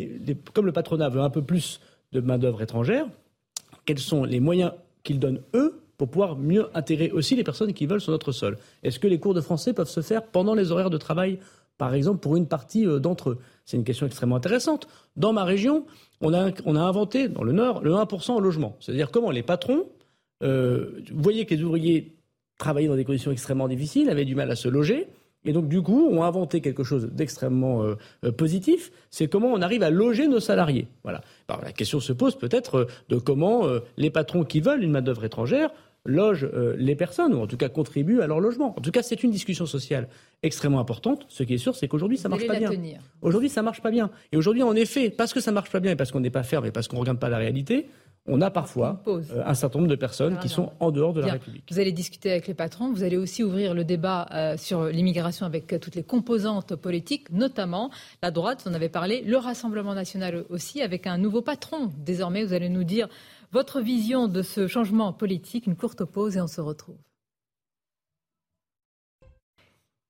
[0.53, 1.81] Comme le patronat veut un peu plus
[2.13, 3.05] de main-d'œuvre étrangère,
[3.85, 4.71] quels sont les moyens
[5.03, 8.57] qu'ils donnent eux pour pouvoir mieux intégrer aussi les personnes qui veulent sur notre sol?
[8.83, 11.39] Est-ce que les cours de français peuvent se faire pendant les horaires de travail,
[11.77, 14.87] par exemple, pour une partie d'entre eux C'est une question extrêmement intéressante.
[15.15, 15.85] Dans ma région,
[16.21, 18.75] on a, inventé dans le Nord le 1% au logement.
[18.79, 19.85] C'est-à-dire comment les patrons,
[20.43, 22.15] euh, voyez que les ouvriers
[22.57, 25.07] travaillaient dans des conditions extrêmement difficiles, avaient du mal à se loger.
[25.45, 29.61] Et donc, du coup, ont inventé quelque chose d'extrêmement euh, euh, positif, c'est comment on
[29.61, 30.87] arrive à loger nos salariés.
[31.03, 31.21] Voilà.
[31.47, 33.65] la question se pose peut-être de comment
[33.97, 35.69] les patrons qui veulent une main-d'œuvre étrangère
[36.07, 38.73] logent les personnes, ou en tout cas contribuent à leur logement.
[38.77, 40.07] En tout cas, c'est une discussion sociale
[40.41, 41.25] extrêmement importante.
[41.29, 42.71] Ce qui est sûr, c'est qu'aujourd'hui, ça ne marche pas bien.
[43.21, 44.09] Aujourd'hui, ça marche pas bien.
[44.31, 46.43] Et aujourd'hui, en effet, parce que ça marche pas bien et parce qu'on n'est pas
[46.43, 47.87] ferme et parce qu'on ne regarde pas la réalité,
[48.27, 51.33] on a parfois euh, un certain nombre de personnes qui sont en dehors de la
[51.33, 51.63] République.
[51.71, 55.45] Vous allez discuter avec les patrons, vous allez aussi ouvrir le débat euh, sur l'immigration
[55.45, 57.89] avec euh, toutes les composantes politiques, notamment
[58.21, 61.89] la droite, vous en avez parlé, le Rassemblement national aussi, avec un nouveau patron.
[62.05, 63.07] Désormais, vous allez nous dire
[63.51, 66.97] votre vision de ce changement politique, une courte pause et on se retrouve.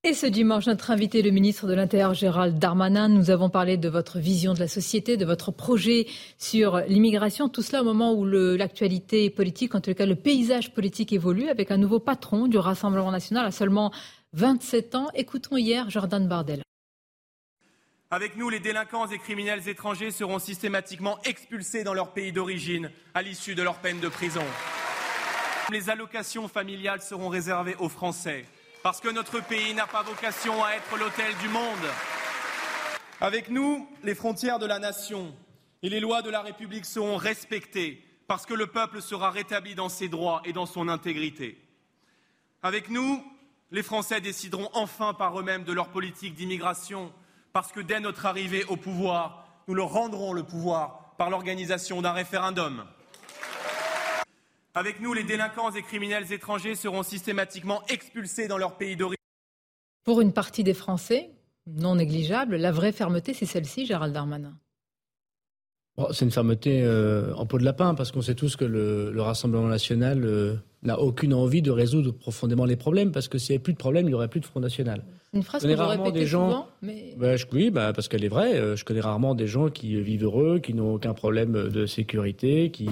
[0.04, 3.89] Et ce dimanche, notre invité, le ministre de l'Intérieur Gérald Darmanin, nous avons parlé de
[3.89, 7.50] votre vision de la société, de votre projet sur l'immigration.
[7.50, 11.71] Tout cela au moment où l'actualité politique, en tout cas le paysage politique évolue avec
[11.71, 13.91] un nouveau patron du Rassemblement national à seulement
[14.32, 15.08] 27 ans.
[15.13, 16.66] Écoutons hier Jordan Bardel.
[18.09, 23.21] Avec nous, les délinquants et criminels étrangers seront systématiquement expulsés dans leur pays d'origine à
[23.21, 24.45] l'issue de leur peine de prison.
[25.73, 28.45] Les allocations familiales seront réservées aux Français
[28.81, 31.65] parce que notre pays n'a pas vocation à être l'hôtel du monde.
[33.19, 35.35] Avec nous, les frontières de la nation
[35.83, 39.89] et les lois de la République seront respectées parce que le peuple sera rétabli dans
[39.89, 41.61] ses droits et dans son intégrité.
[42.63, 43.21] Avec nous,
[43.71, 47.11] les Français décideront enfin par eux-mêmes de leur politique d'immigration
[47.57, 52.11] parce que dès notre arrivée au pouvoir, nous leur rendrons le pouvoir par l'organisation d'un
[52.11, 52.83] référendum.
[54.75, 59.17] Avec nous, les délinquants et criminels étrangers seront systématiquement expulsés dans leur pays d'origine.
[60.03, 61.31] Pour une partie des Français,
[61.65, 64.53] non négligeable, la vraie fermeté, c'est celle-ci, Gérald Darmanin.
[66.11, 69.65] c'est une fermeté euh, en peau de lapin, parce qu'on sait tous que le, Rassemblement
[69.65, 73.63] national euh, n'a aucune envie de résoudre profondément les problèmes, parce que s'il n'y avait
[73.63, 75.03] plus de problèmes, il n'y aurait plus de Front National.
[75.33, 76.49] Une phrase que répétez des gens...
[76.49, 77.13] souvent, mais...
[77.17, 78.55] Bah, oui, bah, parce qu'elle est vraie.
[78.55, 82.71] Euh, je connais rarement des gens qui vivent heureux, qui n'ont aucun problème de sécurité,
[82.71, 82.87] qui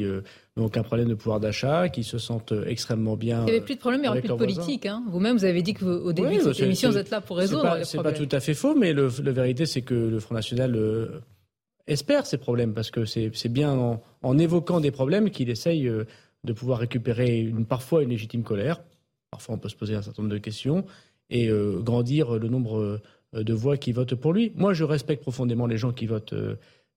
[0.58, 3.42] n'ont aucun problème de pouvoir d'achat, qui se sentent extrêmement bien.
[3.42, 4.86] Il n'y avait plus de problème, il n'y aura plus de politique.
[4.86, 5.04] Hein.
[5.10, 7.78] Vous-même, vous avez dit qu'au début de cette émission, vous êtes là pour résoudre pas,
[7.78, 8.04] les problèmes.
[8.04, 11.22] C'est pas tout à fait faux, mais la vérité, c'est que le Front National euh,
[11.88, 16.06] espère ces problèmes, parce que c'est bien en, évoquant des problèmes qu'il essaye euh,
[16.46, 18.82] de pouvoir récupérer parfois une légitime colère.
[19.32, 20.86] Parfois, on peut se poser un certain nombre de questions
[21.30, 23.02] et euh, grandir le nombre
[23.34, 24.54] de voix qui votent pour lui.
[24.56, 26.36] Moi, je respecte profondément les gens qui votent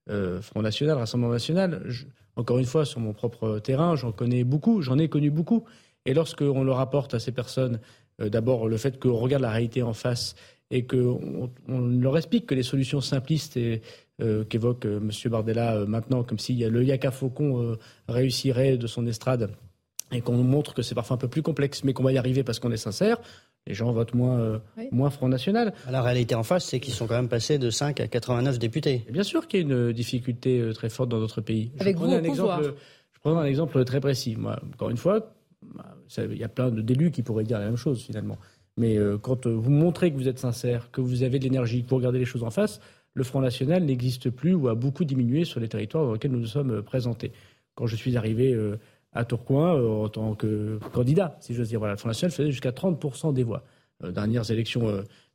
[0.07, 1.83] Front National, Rassemblement National.
[2.37, 5.65] Encore une fois, sur mon propre terrain, j'en connais beaucoup, j'en ai connu beaucoup.
[6.05, 7.81] Et lorsqu'on leur apporte à ces personnes,
[8.21, 10.35] euh, d'abord le fait qu'on regarde la réalité en face
[10.71, 13.59] et qu'on on leur explique que les solutions simplistes
[14.21, 15.11] euh, qu'évoque euh, M.
[15.31, 17.77] Bardella maintenant, comme si le Yaka Faucon
[18.09, 19.51] réussirait de son estrade,
[20.13, 22.43] et qu'on montre que c'est parfois un peu plus complexe, mais qu'on va y arriver
[22.43, 23.19] parce qu'on est sincère,
[23.69, 24.59] les gens votent moins, euh,
[24.91, 25.75] moins Front National.
[25.91, 29.05] La réalité en face, c'est qu'ils sont quand même passés de 5 à 89 députés.
[29.11, 31.71] bien sûr qu'il y a une difficulté euh, très forte dans notre pays.
[31.79, 32.75] Avec je vous un exemple,
[33.13, 34.37] Je prends un exemple très précis.
[34.37, 37.77] Moi, encore une fois, bah, il y a plein d'élus qui pourraient dire la même
[37.77, 38.39] chose finalement.
[38.79, 41.91] Mais euh, quand vous montrez que vous êtes sincère, que vous avez de l'énergie, que
[41.91, 42.81] vous regardez les choses en face,
[43.19, 46.41] le Front National n'existe plus ou a beaucoup diminué sur les territoires dans lesquels nous
[46.41, 47.33] nous sommes présentés.
[47.75, 48.57] Quand je suis arrivé
[49.13, 51.85] à Tourcoing euh, en tant que candidat, si j'ose dire.
[51.85, 53.65] Le Front National faisait jusqu'à 30% des voix.
[54.05, 54.87] Euh, dernières élections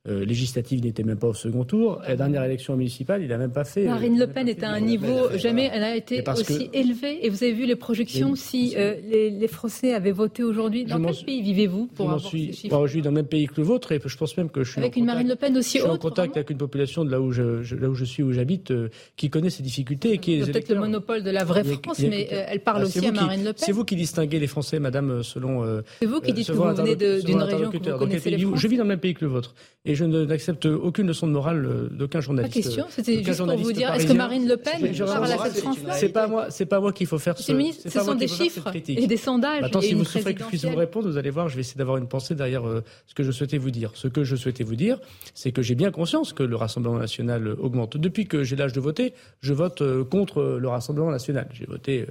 [0.08, 2.02] euh, euh, législative n'était même pas au second tour.
[2.08, 3.86] La dernière élection municipale, il n'a même pas fait.
[3.86, 7.26] Marine Le Pen est à un niveau jamais elle a été aussi élevée.
[7.26, 10.86] Et vous avez vu les projections si euh, les, Français avaient voté aujourd'hui.
[10.86, 13.48] Dans quel pays vivez-vous pour avoir suis, ces chiffres Je vis dans le même pays
[13.48, 15.56] que le vôtre et je pense même que je suis avec une Marine Le Pen
[15.58, 15.86] aussi haute.
[15.86, 18.24] Je suis en contact avec une population de là où je, là où je suis
[18.24, 21.44] où j'habite euh, qui connaît ces difficultés et qui est peut-être le monopole de la
[21.44, 23.64] vraie France, mais elle parle ah, aussi à Marine Le Pen.
[23.66, 25.82] C'est vous qui distinguez les Français, Madame, selon.
[26.00, 29.00] C'est vous qui dites que vous venez d'une région que Je vis dans le même
[29.00, 29.54] pays que le vôtre
[29.94, 32.56] et je n'accepte aucune leçon de morale euh, d'aucun journaliste.
[32.56, 35.94] Question, c'était juste pour vous dire, est-ce que Marine Le Pen parle à cette France-là
[35.94, 37.52] C'est pas moi, c'est pas moi qu'il faut faire ce.
[37.52, 39.64] Ministre, ce sont des chiffres et des sondages.
[39.64, 41.78] Attends, si vous souffrez que je puisse vous répondre, vous allez voir, je vais essayer
[41.78, 43.92] d'avoir une pensée derrière euh, ce que je souhaitais vous dire.
[43.94, 45.00] Ce que je souhaitais vous dire,
[45.36, 47.98] c'est que j'ai bien conscience que le Rassemblement national augmente.
[47.98, 51.48] Depuis que j'ai l'âge de voter, je vote contre le Rassemblement national.
[51.54, 52.08] J'ai voté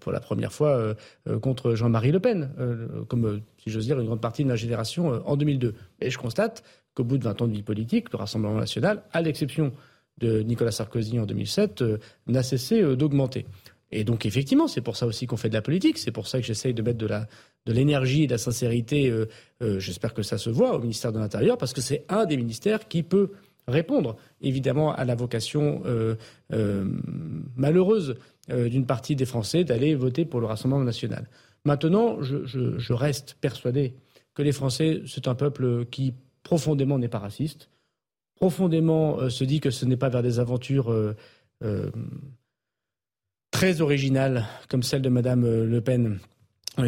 [0.00, 0.94] pour la première fois euh,
[1.28, 4.56] euh, contre Jean-Marie Le Pen, euh, comme, si j'ose dire, une grande partie de ma
[4.56, 5.74] génération en 2002.
[6.00, 6.62] Et je constate
[6.94, 9.72] qu'au bout de 20 ans de vie politique, le Rassemblement national, à l'exception
[10.18, 11.84] de Nicolas Sarkozy en 2007,
[12.26, 13.46] n'a cessé d'augmenter.
[13.90, 15.98] Et donc, effectivement, c'est pour ça aussi qu'on fait de la politique.
[15.98, 17.26] C'est pour ça que j'essaye de mettre de la
[17.66, 19.12] de l'énergie et de la sincérité.
[19.60, 22.86] J'espère que ça se voit au ministère de l'Intérieur, parce que c'est un des ministères
[22.86, 23.32] qui peut
[23.66, 25.82] répondre, évidemment, à la vocation
[27.56, 28.16] malheureuse
[28.50, 31.30] euh, d'une partie des Français d'aller voter pour le Rassemblement national.
[31.64, 33.94] Maintenant, je, reste persuadé
[34.34, 36.12] que les Français, c'est un peuple qui
[36.44, 37.68] profondément n'est pas raciste,
[38.36, 41.14] profondément euh, se dit que ce n'est pas vers des aventures euh,
[43.50, 46.20] très originales comme celle de Mme Le Pen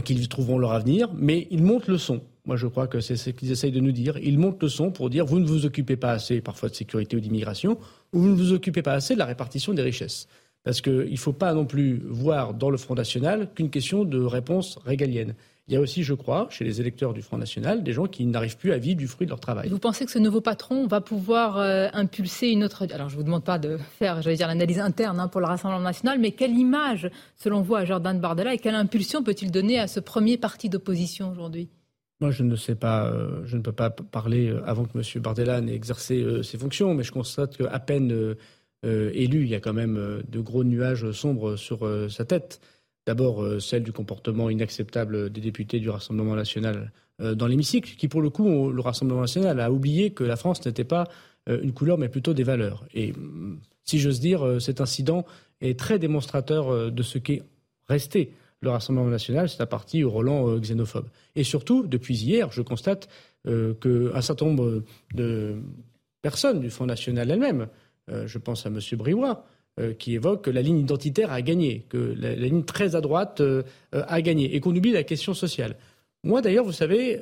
[0.05, 2.21] qu'ils trouveront leur avenir, mais ils montent le son.
[2.45, 4.19] Moi, je crois que c'est ce qu'ils essayent de nous dire.
[4.19, 7.17] Ils montent le son pour dire vous ne vous occupez pas assez parfois de sécurité
[7.17, 7.79] ou d'immigration,
[8.13, 10.29] ou vous ne vous occupez pas assez de la répartition des richesses.
[10.63, 14.21] Parce qu'il ne faut pas non plus voir dans le Front National qu'une question de
[14.21, 15.35] réponse régalienne.
[15.69, 18.25] Il y a aussi, je crois, chez les électeurs du Front National, des gens qui
[18.25, 19.69] n'arrivent plus à vivre du fruit de leur travail.
[19.69, 22.87] Vous pensez que ce nouveau patron va pouvoir euh, impulser une autre...
[22.93, 25.49] Alors, je ne vous demande pas de faire, j'allais dire, l'analyse interne hein, pour le
[25.49, 29.81] Rassemblement national, mais quelle image, selon vous, à Jordan Bardella et quelle impulsion peut-il donner
[29.81, 31.69] à ce premier parti d'opposition aujourd'hui?
[32.21, 35.21] Moi, je ne sais pas, euh, je ne peux pas parler euh, avant que M.
[35.21, 38.37] Bardella n'ait exercé ses fonctions, mais je constate qu'à peine
[38.85, 42.61] élu, il y a quand même de gros nuages sombres sur sa tête.
[43.07, 48.31] D'abord, celle du comportement inacceptable des députés du Rassemblement national dans l'hémicycle, qui pour le
[48.31, 51.09] coup, le Rassemblement national a oublié que la France n'était pas
[51.49, 52.85] une couleur, mais plutôt des valeurs.
[52.93, 55.25] Et mm, si j'ose dire, cet incident
[55.61, 57.45] est très démonstrateur de ce qu'est
[57.89, 61.07] resté le Rassemblement national, c'est un parti au Roland xénophobe.
[61.37, 63.09] Et surtout, depuis hier, je constate
[63.45, 64.83] qu'un certain nombre
[65.15, 65.57] de
[66.23, 67.69] personnes du Front national elles-mêmes
[68.11, 68.79] euh, je pense à M.
[68.93, 69.43] Briouat, euh,
[69.99, 73.63] qui évoque que la ligne identitaire a gagné, que la, ligne très à droite euh,
[73.93, 75.77] a gagné, et qu'on oublie la question sociale.
[76.25, 77.21] Moi, d'ailleurs, vous savez.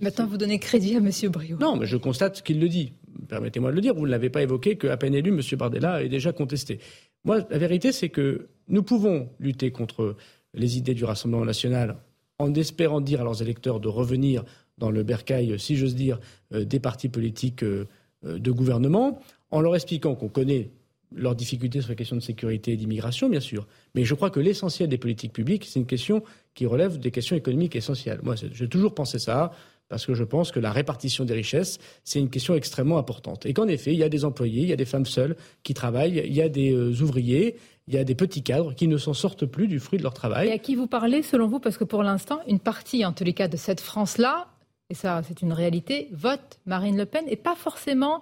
[0.00, 1.10] Maintenant, vous donnez crédit à M.
[1.30, 1.58] Briouat.
[1.58, 2.92] Non, mais je constate qu'il le dit.
[3.28, 3.94] Permettez-moi de le dire.
[3.94, 5.40] Vous ne l'avez pas évoqué qu'à peine élu, M.
[5.58, 6.78] Bardella est déjà contesté.
[7.24, 10.14] Moi, la vérité, c'est que nous pouvons lutter contre
[10.52, 11.96] les idées du Rassemblement national
[12.38, 14.44] en espérant dire à leurs électeurs de revenir
[14.78, 16.20] dans le bercail, si j'ose dire,
[16.52, 20.70] des partis politiques de gouvernement, en leur expliquant qu'on connaît
[21.14, 23.66] leurs difficultés sur les questions de sécurité et d'immigration, bien sûr.
[23.94, 26.22] Mais je crois que l'essentiel des politiques publiques, c'est une question
[26.54, 28.20] qui relève des questions économiques essentielles.
[28.22, 29.52] Moi, j'ai toujours pensé ça,
[29.88, 33.46] parce que je pense que la répartition des richesses, c'est une question extrêmement importante.
[33.46, 35.74] Et qu'en effet, il y a des employés, il y a des femmes seules qui
[35.74, 38.96] travaillent, il y a des euh, ouvriers, il y a des petits cadres qui ne
[38.96, 40.48] s'en sortent plus du fruit de leur travail.
[40.48, 41.60] Et à qui vous parlez, selon vous?
[41.60, 44.48] Parce que pour l'instant, une partie, en tous les cas, de cette France-là,
[44.90, 48.20] et ça, c'est une réalité, vote Marine Le Pen et pas forcément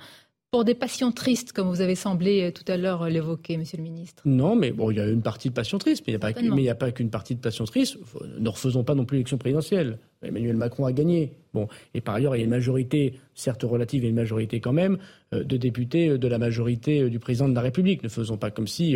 [0.53, 3.85] pour des passions tristes, comme vous avez semblé euh, tout à l'heure l'évoquer, Monsieur le
[3.85, 6.17] Ministre Non, mais bon, il y a une partie de passion triste, mais il
[6.57, 7.97] n'y a pas qu'une partie de passion triste.
[8.38, 9.99] Ne refaisons pas non plus l'élection présidentielle.
[10.23, 11.33] Emmanuel Macron a gagné.
[11.55, 14.75] Bon, et par ailleurs, il y a une majorité, certes relative, et une majorité quand
[14.75, 14.99] même,
[15.33, 18.03] euh, de députés euh, de la majorité du président de la République.
[18.03, 18.95] Ne faisons pas comme si,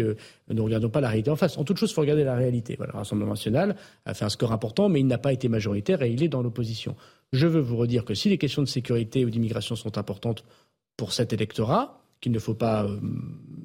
[0.50, 1.56] ne regardons pas la réalité en face.
[1.56, 2.74] En toute chose, il faut regarder la réalité.
[2.76, 6.02] Voilà, le Rassemblement national a fait un score important, mais il n'a pas été majoritaire
[6.02, 6.96] et il est dans l'opposition.
[7.32, 10.44] Je veux vous redire que si les questions de sécurité ou d'immigration sont importantes
[10.96, 12.98] pour cet électorat qu'il ne faut pas euh,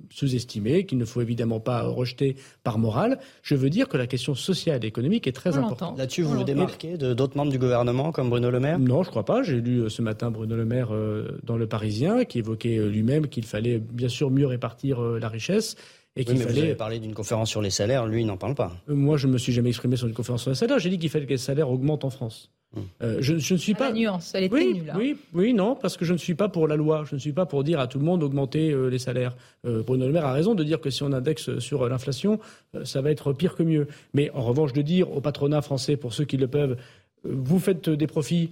[0.10, 3.20] sous-estimer, qu'il ne faut évidemment pas rejeter par morale.
[3.44, 5.98] Je veux dire que la question sociale et économique est très importante.
[5.98, 8.78] Là-dessus, vous vous démarquez de d'autres membres du gouvernement comme Bruno Le Maire?
[8.78, 9.42] Non, je ne crois pas.
[9.44, 13.28] J'ai lu euh, ce matin Bruno Le Maire euh, dans Le Parisien qui évoquait lui-même
[13.28, 15.76] qu'il fallait bien sûr mieux répartir la richesse.
[16.18, 16.54] Et qu'il fallait...
[16.54, 18.74] Vous avez parlé d'une conférence sur les salaires, lui, il n'en parle pas.
[18.88, 20.78] Moi, je ne me suis jamais exprimé sur une conférence sur les salaires.
[20.78, 22.52] J'ai dit qu'il fallait que les salaires augmentent en France.
[23.02, 23.90] Euh, je, ne suis pas.
[23.90, 24.94] La nuance, elle est oui, nulle.
[24.96, 27.04] Oui, oui, non, parce que je ne suis pas pour la loi.
[27.06, 29.36] Je ne suis pas pour dire à tout le monde d'augmenter euh, les salaires.
[29.66, 32.40] Euh, Bruno Le Maire a raison de dire que si on indexe sur l'inflation,
[32.84, 33.88] ça va être pire que mieux.
[34.14, 36.78] Mais en revanche, de dire au patronat français, pour ceux qui le peuvent,
[37.24, 38.52] vous faites des profits,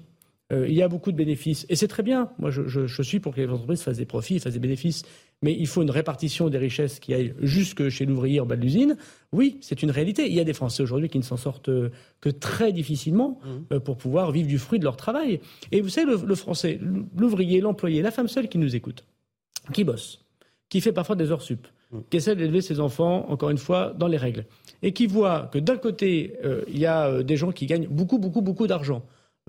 [0.51, 1.65] euh, il y a beaucoup de bénéfices.
[1.69, 2.31] Et c'est très bien.
[2.39, 5.03] Moi, je, suis pour que les entreprises fassent des profits, fassent des bénéfices.
[5.41, 8.61] Mais il faut une répartition des richesses qui aille jusque chez l'ouvrier en bas de
[8.61, 8.97] l'usine.
[9.31, 10.27] Oui, c'est une réalité.
[10.27, 13.73] Il y a des Français aujourd'hui qui ne s'en sortent euh, que très difficilement mmh.
[13.75, 15.39] euh, pour pouvoir vivre du fruit de leur travail.
[15.71, 16.79] Et vous savez, le, Français,
[17.15, 19.05] l'ouvrier, l'employé, la femme seule qui nous écoute,
[19.71, 20.25] qui bosse,
[20.67, 21.99] qui fait parfois des heures sup, mmh.
[22.09, 24.45] qui essaie d'élever ses enfants, encore une fois, dans les règles,
[24.81, 26.33] et qui voit que d'un côté,
[26.67, 29.03] il y a des gens qui gagnent beaucoup, beaucoup, beaucoup d'argent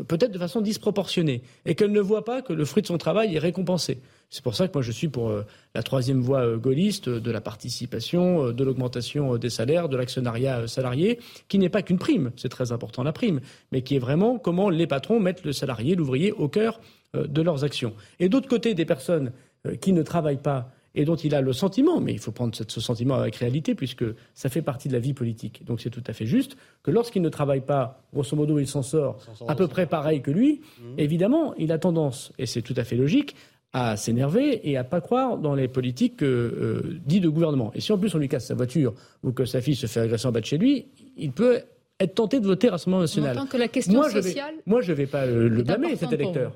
[0.06, 3.34] peut-être de façon disproportionnée, et qu'elle ne voit pas que le fruit de son travail
[3.34, 4.00] est récompensé.
[4.28, 5.44] C'est pour ça que moi je suis pour euh,
[5.74, 11.18] la troisième voie euh, gaulliste de la participation, de l'augmentation des salaires, de l'actionnariat salarié,
[11.48, 13.40] qui n'est pas qu'une prime, c'est très important la prime,
[13.72, 16.80] mais qui est vraiment comment les patrons mettent le salarié, l'ouvrier au cœur
[17.14, 17.94] de leurs actions.
[18.20, 19.32] Et d'autre côté, des personnes
[19.80, 22.80] qui ne travaillent pas et dont il a le sentiment, mais il faut prendre ce
[22.80, 25.64] sentiment avec réalité, puisque ça fait partie de la vie politique.
[25.64, 28.82] Donc c'est tout à fait juste que lorsqu'il ne travaille pas, grosso modo, il s'en
[28.82, 30.98] sort à peu près pareil que lui, mmh.
[30.98, 33.36] évidemment, il a tendance, et c'est tout à fait logique,
[33.72, 37.70] à s'énerver et à pas croire dans les politiques euh, dites de gouvernement.
[37.74, 40.00] Et si en plus on lui casse sa voiture ou que sa fille se fait
[40.00, 40.86] agresser en bas de chez lui,
[41.16, 41.60] il peut
[42.00, 43.38] être tenté de voter Rassemblement national.
[43.48, 44.54] que la question moi, sociale.
[44.56, 46.52] Je moi, je ne vais pas le blâmer, cet électeur.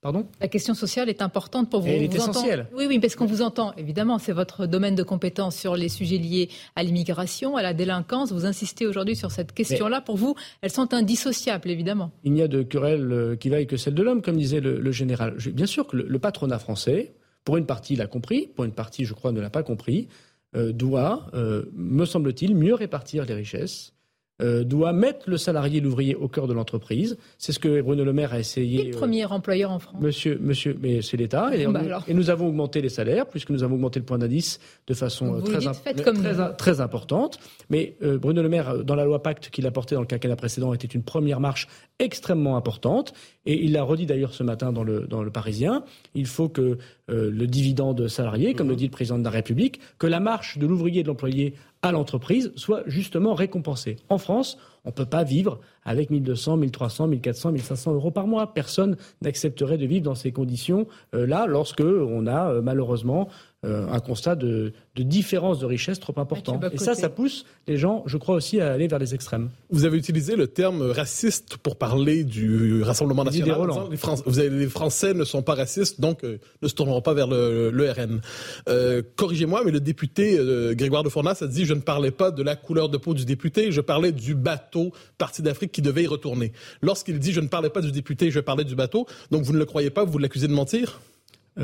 [0.00, 0.26] Pardon?
[0.40, 1.88] La question sociale est importante pour vous.
[1.88, 2.68] elle est essentielle.
[2.72, 3.72] Oui, oui, parce qu'on vous entend.
[3.76, 8.30] Évidemment, c'est votre domaine de compétence sur les sujets liés à l'immigration, à la délinquance.
[8.30, 10.00] Vous insistez aujourd'hui sur cette question-là.
[10.00, 12.12] Pour vous, elles sont indissociables, évidemment.
[12.22, 14.92] Il n'y a de querelle euh, qui vaille que celle de l'homme, comme disait le,
[14.92, 15.36] général.
[15.52, 19.14] Bien sûr que le, patronat français, pour une partie, l'a compris, pour une partie, je
[19.14, 20.06] crois, ne l'a pas compris,
[20.54, 23.94] euh, doit, euh, me semble-t-il, mieux répartir les richesses
[24.40, 27.18] euh, doit mettre le salarié, l'ouvrier au cœur de l'entreprise.
[27.38, 28.84] C'est ce que Bruno Le Maire a essayé.
[28.84, 30.00] Le premier employeur en France?
[30.00, 31.56] Monsieur, monsieur, mais c'est l'État.
[31.56, 34.60] Et, bah et, nous avons augmenté les salaires, puisque nous avons augmenté le point d'indice
[34.86, 35.58] de façon très,
[35.92, 37.40] très, très, importante.
[37.68, 40.36] Mais euh, Bruno Le Maire, dans la loi Pacte qu'il a portée dans le quinquennat
[40.36, 41.66] précédent, était une première marche
[41.98, 43.12] extrêmement importante.
[43.44, 45.82] Et il l'a redit d'ailleurs ce matin dans le, dans le Parisien.
[46.14, 46.78] Il faut que
[47.10, 48.78] euh, le dividende salarié, comme le mhm.
[48.78, 51.92] dit le président de la République, que la marche de l'ouvrier et de l'employé à
[51.92, 53.96] l'entreprise soit justement récompensée.
[54.08, 58.52] En France, on ne peut pas vivre avec 1200, 1300, 1400, 1500 euros par mois.
[58.52, 63.28] Personne n'accepterait de vivre dans ces conditions-là euh, lorsque on a euh, malheureusement
[63.64, 66.60] euh, un constat de, différence de richesse trop important.
[66.72, 69.50] Et ça, ça pousse les gens, je crois aussi, à aller vers les extrêmes.
[69.70, 73.58] Vous avez utilisé le terme raciste pour parler du Rassemblement national.
[73.90, 73.96] Les,
[74.26, 77.26] vous avez, les, Français ne sont pas racistes, donc euh, ne se tourneront pas vers
[77.26, 78.20] le, RN.
[78.68, 80.38] Euh, corrigez-moi, mais le député
[80.76, 83.24] Grégoire de Fournas a dit je ne parlais pas de la couleur de peau du
[83.24, 86.52] député, je parlais du bateau Parti d'Afrique qui devait y retourner.
[86.80, 89.58] Lorsqu'il dit je ne parlais pas du député, je parlais du bateau, donc vous ne
[89.58, 91.00] le croyez pas, vous l'accusez de mentir?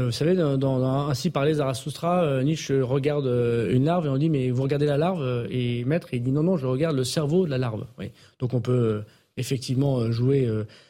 [0.03, 4.29] Vous savez, dans, Ainsi parlait Zarathustra, euh, Nietzsche regarde euh, une larve et on dit
[4.29, 7.45] Mais vous regardez la larve Et maître, il dit Non, non, je regarde le cerveau
[7.47, 7.85] de la larve.
[8.41, 9.03] Donc on peut
[9.37, 10.49] effectivement jouer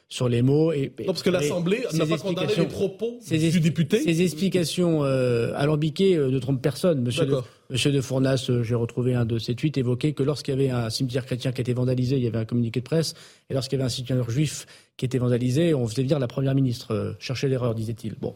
[0.09, 0.73] sur les mots.
[0.73, 4.01] Et, non, parce que l'Assemblée n'a pas condamné les propos du député.
[4.01, 7.03] Ces explications alambiquées ne trompent personne.
[7.03, 7.37] Monsieur de,
[7.71, 10.89] Monsieur de Fournas, j'ai retrouvé un de ses tweets, évoquait que lorsqu'il y avait un
[10.91, 13.15] cimetière chrétien qui était vandalisé, il y avait un communiqué de presse,
[13.51, 16.55] et lorsqu'il y avait un cimetière juif qui était vandalisé, on faisait dire la première
[16.55, 17.17] ministre.
[17.19, 18.15] cherchait l'erreur, disait-il.
[18.21, 18.35] Bon.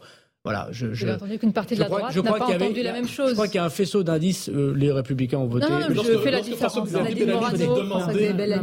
[0.49, 3.29] Voilà, je, je, entendu qu'une partie de la droite n'a pas entendu la même chose.
[3.29, 4.49] Je crois qu'il y a un faisceau d'indices.
[4.49, 5.69] Euh, les Républicains ont voté.
[5.69, 6.91] Non, non, je fais la différence.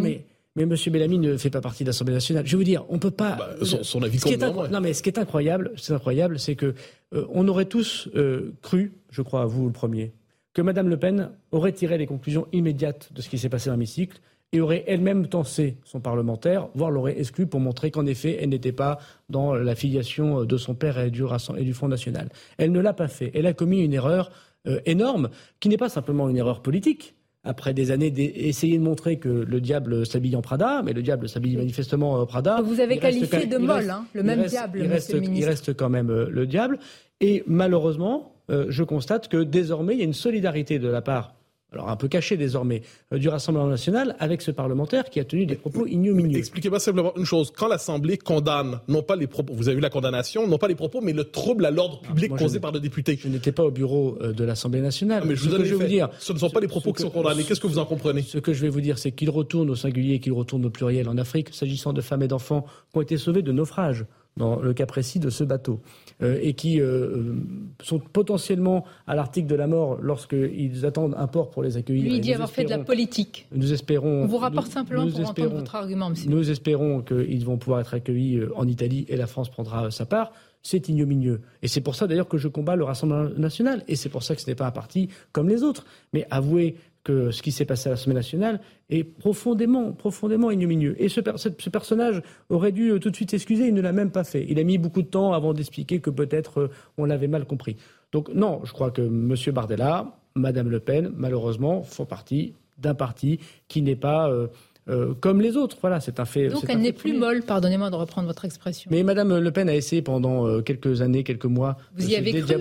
[0.01, 0.25] mais,
[0.57, 0.75] mais M.
[0.89, 2.45] Bellamy ne fait pas partie de l'Assemblée nationale.
[2.45, 3.37] Je vais vous dire, on peut pas.
[3.37, 3.51] Bah,
[3.83, 4.37] son, avis compte
[4.73, 6.75] Non, mais ce qui est incroyable, c'est incroyable, c'est que
[7.15, 10.13] euh, on aurait tous euh, cru, je crois à vous le premier,
[10.55, 13.75] que Mme Le Pen aurait tiré les conclusions immédiates de ce qui s'est passé dans
[13.75, 14.21] l'hémicycle
[14.53, 18.73] et aurait elle-même tensé son parlementaire, voire l'aurait exclu pour montrer qu'en effet, elle n'était
[18.73, 21.25] pas dans la filiation de son père et du,
[21.57, 22.29] et du Front National.
[22.59, 23.31] Elle ne l'a pas fait.
[23.35, 24.31] Elle a commis une erreur
[24.67, 25.29] euh, énorme,
[25.61, 27.15] qui n'est pas simplement une erreur politique.
[27.45, 31.29] Après des années d'essayer de montrer que le diable s'habille en Prada, mais le diable
[31.29, 32.61] s'habille manifestement en Prada.
[32.61, 36.11] Vous avez qualifié de molle, hein, le même diable, il reste, il reste quand même
[36.11, 36.81] euh, le diable.
[37.21, 41.36] Et malheureusement, euh, je constate que désormais, il y a une solidarité de la part
[41.73, 45.47] alors un peu caché désormais, euh, du Rassemblement national avec ce parlementaire qui a tenu
[45.47, 46.39] des propos ignominieux.
[46.39, 47.53] Expliquez-moi simplement une chose.
[47.57, 50.77] Quand l'Assemblée condamne, non pas les propos, vous avez vu la condamnation, non pas les
[50.77, 53.19] propos, mais le trouble à l'ordre ah, public causé par le député.
[53.21, 55.23] Je n'étais pas au bureau euh, de l'Assemblée nationale.
[55.25, 57.11] Ah, mais je vous, je vous dire, ce ne sont pas les propos qui sont
[57.11, 57.43] condamnés.
[57.43, 59.77] Qu'est-ce que vous en comprenez Ce que je vais vous dire, c'est qu'il retourne au
[59.77, 63.03] singulier et qu'il retourne au pluriel en Afrique, s'agissant de femmes et d'enfants qui ont
[63.03, 64.07] été sauvés de naufrage
[64.37, 65.81] dans le cas précis de ce bateau,
[66.23, 67.35] euh, et qui euh, euh,
[67.83, 72.13] sont potentiellement à l'article de la mort lorsqu'ils attendent un port pour les accueillir.
[72.13, 73.47] Lui, dit avoir fait de la politique.
[73.53, 74.25] Nous espérons.
[74.25, 76.31] On vous rapporte simplement pour entendre votre argument, monsieur.
[76.31, 80.33] Nous espérons qu'ils vont pouvoir être accueillis en Italie et la France prendra sa part.
[80.63, 81.43] C'est ignominieux.
[81.63, 83.85] Et c'est pour ça d'ailleurs que je combats le Rassemblement national.
[83.87, 85.87] Et c'est pour ça que ce n'est pas un parti comme les autres.
[86.13, 86.77] Mais avouez
[87.07, 91.01] que ce qui s'est passé à l'Assemblée nationale est profondément, profondément ignominieux.
[91.01, 94.11] Et ce, ce, personnage aurait dû euh, tout de suite s'excuser, il ne l'a même
[94.11, 94.45] pas fait.
[94.49, 97.77] Il a mis beaucoup de temps avant d'expliquer que peut-être euh, on l'avait mal compris.
[98.11, 99.37] Donc non, je crois que M.
[99.55, 103.39] Bardella, Mme Le Pen, malheureusement, font partie d'un parti
[103.69, 104.29] qui n'est pas...
[104.29, 104.49] Euh,
[104.89, 105.77] euh, comme les autres.
[105.81, 106.49] Voilà, c'est un fait.
[106.49, 108.89] Donc elle n'est plus molle, pardonnez-moi de reprendre votre expression.
[108.93, 112.33] Mais Madame Le Pen a essayé pendant euh, quelques années, quelques mois, Vous y avez
[112.33, 112.55] cru,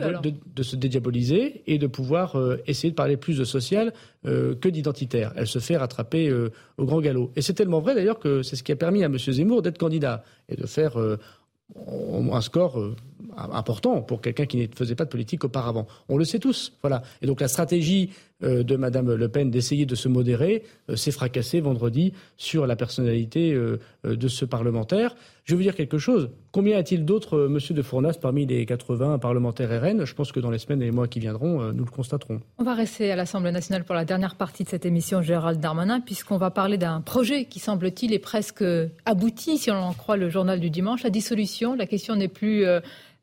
[0.55, 5.33] de, se dédiaboliser et de pouvoir essayer de parler plus de social que d'identitaire.
[5.35, 6.33] Elle se fait rattraper
[6.77, 7.31] au grand galop.
[7.35, 9.17] Et c'est tellement vrai d'ailleurs que c'est ce qui a permis à M.
[9.17, 12.95] Zemmour d'être candidat et de faire un score
[13.37, 15.87] important pour quelqu'un qui ne faisait pas de politique auparavant.
[16.09, 16.73] On le sait tous.
[16.81, 17.03] Voilà.
[17.21, 21.11] Et donc la stratégie euh, de Mme Le Pen d'essayer de se modérer euh, s'est
[21.11, 25.15] fracassée vendredi sur la personnalité euh, de ce parlementaire.
[25.43, 26.29] Je vous dire quelque chose.
[26.51, 30.49] Combien a-t-il d'autres, Monsieur de Fournas, parmi les 80 parlementaires RN Je pense que dans
[30.49, 32.41] les semaines et les mois qui viendront, nous le constaterons.
[32.57, 35.99] On va rester à l'Assemblée nationale pour la dernière partie de cette émission, Gérald Darmanin,
[35.99, 38.63] puisqu'on va parler d'un projet qui, semble-t-il, est presque
[39.05, 41.75] abouti, si on en croit le journal du dimanche, la dissolution.
[41.75, 42.65] La question n'est plus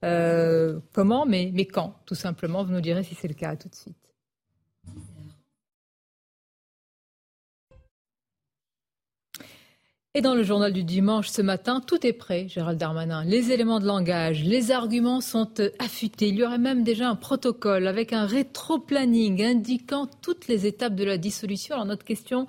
[0.05, 2.65] euh, comment, mais, mais quand, tout simplement.
[2.65, 3.57] Vous nous direz si c'est le cas.
[3.57, 3.97] tout de suite.
[10.15, 13.25] Et dans le journal du dimanche ce matin, tout est prêt, Gérald Darmanin.
[13.25, 15.49] Les éléments de langage, les arguments sont
[15.79, 16.29] affûtés.
[16.29, 21.05] Il y aurait même déjà un protocole avec un rétro-planning indiquant toutes les étapes de
[21.05, 21.77] la dissolution.
[21.77, 22.47] Alors notre question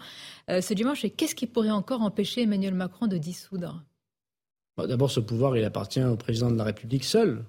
[0.49, 3.81] euh, ce dimanche est qu'est-ce qui pourrait encore empêcher Emmanuel Macron de dissoudre?
[4.77, 7.45] D'abord, ce pouvoir, il appartient au président de la République seul.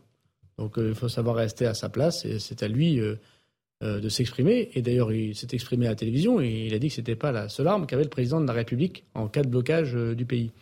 [0.59, 3.17] Donc euh, il faut savoir rester à sa place et c'est à lui euh, euh,
[3.81, 4.70] de s'exprimer.
[4.75, 7.16] Et d'ailleurs, il s'est exprimé à la télévision et il a dit que ce n'était
[7.16, 10.25] pas la seule arme qu'avait le président de la République en cas de blocage du
[10.25, 10.53] pays.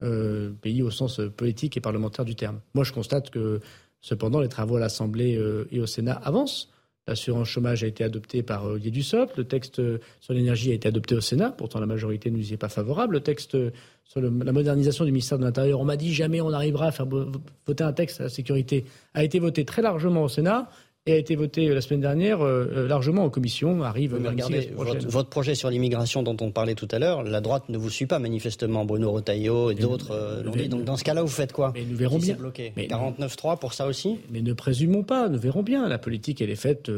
[0.00, 2.60] pays au sens politique et parlementaire du terme.
[2.74, 3.60] Moi, je constate que
[4.00, 5.40] cependant, les travaux à l'Assemblée
[5.70, 6.70] et au Sénat avancent.
[7.08, 9.34] L'assurance chômage a été adoptée par Olivier Dussopt.
[9.38, 9.80] Le texte
[10.20, 11.50] sur l'énergie a été adopté au Sénat.
[11.50, 13.14] Pourtant, la majorité ne nous y est pas favorable.
[13.14, 13.56] Le texte
[14.04, 17.06] sur la modernisation du ministère de l'Intérieur, on m'a dit jamais on arrivera à faire
[17.06, 18.84] voter un texte à la sécurité,
[19.14, 20.68] a été voté très largement au Sénat
[21.08, 23.82] et a été voté euh, la semaine dernière euh, euh, largement en commission.
[23.82, 24.14] Arrive.
[24.14, 27.90] regardez, votre, projet sur l'immigration dont on parlait tout à l'heure, la droite ne vous
[27.90, 28.84] suit pas manifestement.
[28.84, 30.68] Bruno Retailleau et d'autres l'ont dit.
[30.68, 32.34] Donc dans ce cas-là, vous faites quoi Mais nous verrons bien.
[32.34, 32.72] Bloqué.
[32.76, 35.28] 49-3 pour ça aussi Mais ne présumons pas.
[35.28, 35.88] Nous verrons bien.
[35.88, 36.90] La politique, elle est faite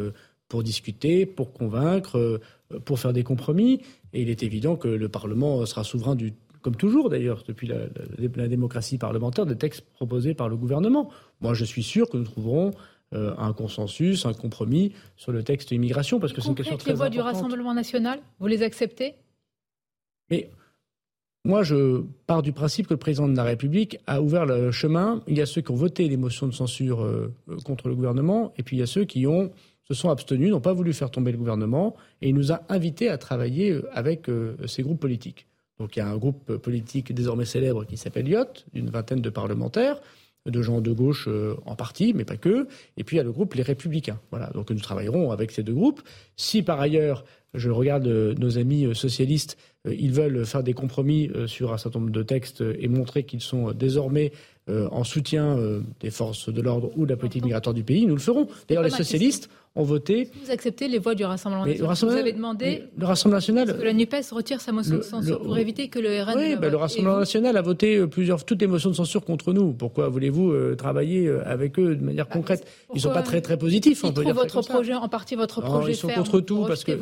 [0.48, 2.40] pour discuter, pour convaincre,
[2.84, 3.80] pour faire des compromis.
[4.12, 8.48] Et il est évident que le Parlement sera souverain du comme toujours d'ailleurs depuis la,
[8.48, 11.10] démocratie parlementaire, des textes proposés par le gouvernement.
[11.40, 12.72] Moi, je suis sûr que nous trouverons
[13.12, 16.92] euh, un consensus, un compromis sur le texte immigration, parce que c'est une question très
[16.92, 17.12] importante.
[17.12, 19.14] Les voix du Rassemblement national, vous les acceptez?
[20.30, 20.48] Mais
[21.44, 25.22] moi, je pars du principe que le président de la République a ouvert le chemin.
[25.26, 27.34] Il y a ceux qui ont voté les motions de censure euh,
[27.64, 29.50] contre le gouvernement, et puis il y a ceux qui ont
[29.82, 33.08] se sont abstenus, n'ont pas voulu faire tomber le gouvernement, et il nous a invités
[33.08, 34.30] à travailler euh, avec
[34.66, 35.48] ces groupes politiques.
[35.80, 39.30] Donc il y a un groupe politique désormais célèbre qui s'appelle IOT, d'une vingtaine de
[39.30, 40.00] parlementaires,
[40.46, 42.66] de gens de gauche euh, en partie, mais pas que.
[42.96, 44.18] Et puis il y a le groupe Les Républicains.
[44.30, 46.00] Voilà, donc nous travaillerons avec ces deux groupes.
[46.36, 47.24] Si par ailleurs,
[47.54, 52.00] je regarde euh, nos amis euh, socialistes, ils veulent faire des compromis sur un certain
[52.00, 54.30] nombre de textes et montrer qu'ils sont désormais
[54.68, 55.56] en soutien
[56.00, 58.46] des forces de l'ordre ou de la politique migratoire du pays, nous le ferons.
[58.68, 60.28] D'ailleurs, les socialistes ont voté.
[60.44, 63.92] Vous acceptez les voix du Rassemblement national Vous avez demandé le Rassemblement national, que la
[63.92, 66.38] NUPES retire sa motion de censure pour éviter que le RN.
[66.38, 69.52] Oui, ben, le Rassemblement national a voté euh, plusieurs, toutes les motions de censure contre
[69.52, 69.72] nous.
[69.72, 72.66] Pourquoi voulez-vous euh, travailler euh, avec eux de manière bah, concrète?
[72.92, 74.02] Ils ne sont pas très très positifs.
[74.04, 75.92] Ils trouvent votre projet, en partie votre projet.
[75.92, 76.92] ils sont contre tout parce que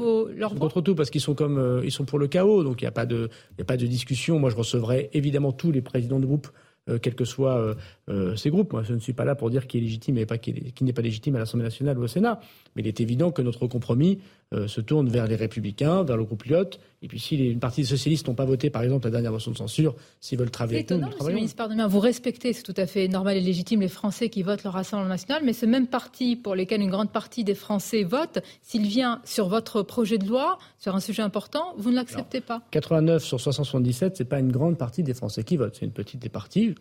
[0.58, 2.64] contre tout parce qu'ils sont comme ils sont pour le chaos.
[2.64, 4.38] Donc il n'y a pas de il a pas de discussion.
[4.38, 6.48] Moi, je recevrai évidemment tous les présidents de groupe
[6.88, 7.74] euh, quels que soient euh,
[8.08, 8.72] euh, ces groupes.
[8.72, 10.92] Moi, je ne suis pas là pour dire qui est légitime et pas qui, n'est
[10.92, 12.40] pas légitime à l'Assemblée nationale ou au Sénat.
[12.74, 14.20] Mais il est évident que notre compromis
[14.52, 16.80] se tourne vers les Républicains, vers le groupe Lyotte.
[17.02, 19.52] Et puis, si une partie des socialistes n'ont pas voté, par exemple, la dernière motion
[19.52, 22.86] de censure, s'ils veulent travailler avec nous, nous ministre, pardonnez vous respectez, c'est tout à
[22.86, 26.36] fait normal et légitime, les Français qui votent le Rassemblement national, mais ce même parti
[26.36, 30.58] pour lequel une grande partie des Français votent, s'il vient sur votre projet de loi,
[30.78, 34.52] sur un sujet important, vous ne l'acceptez pas 89 sur 677, ce n'est pas une
[34.52, 36.74] grande partie des Français qui votent, c'est une petite des parties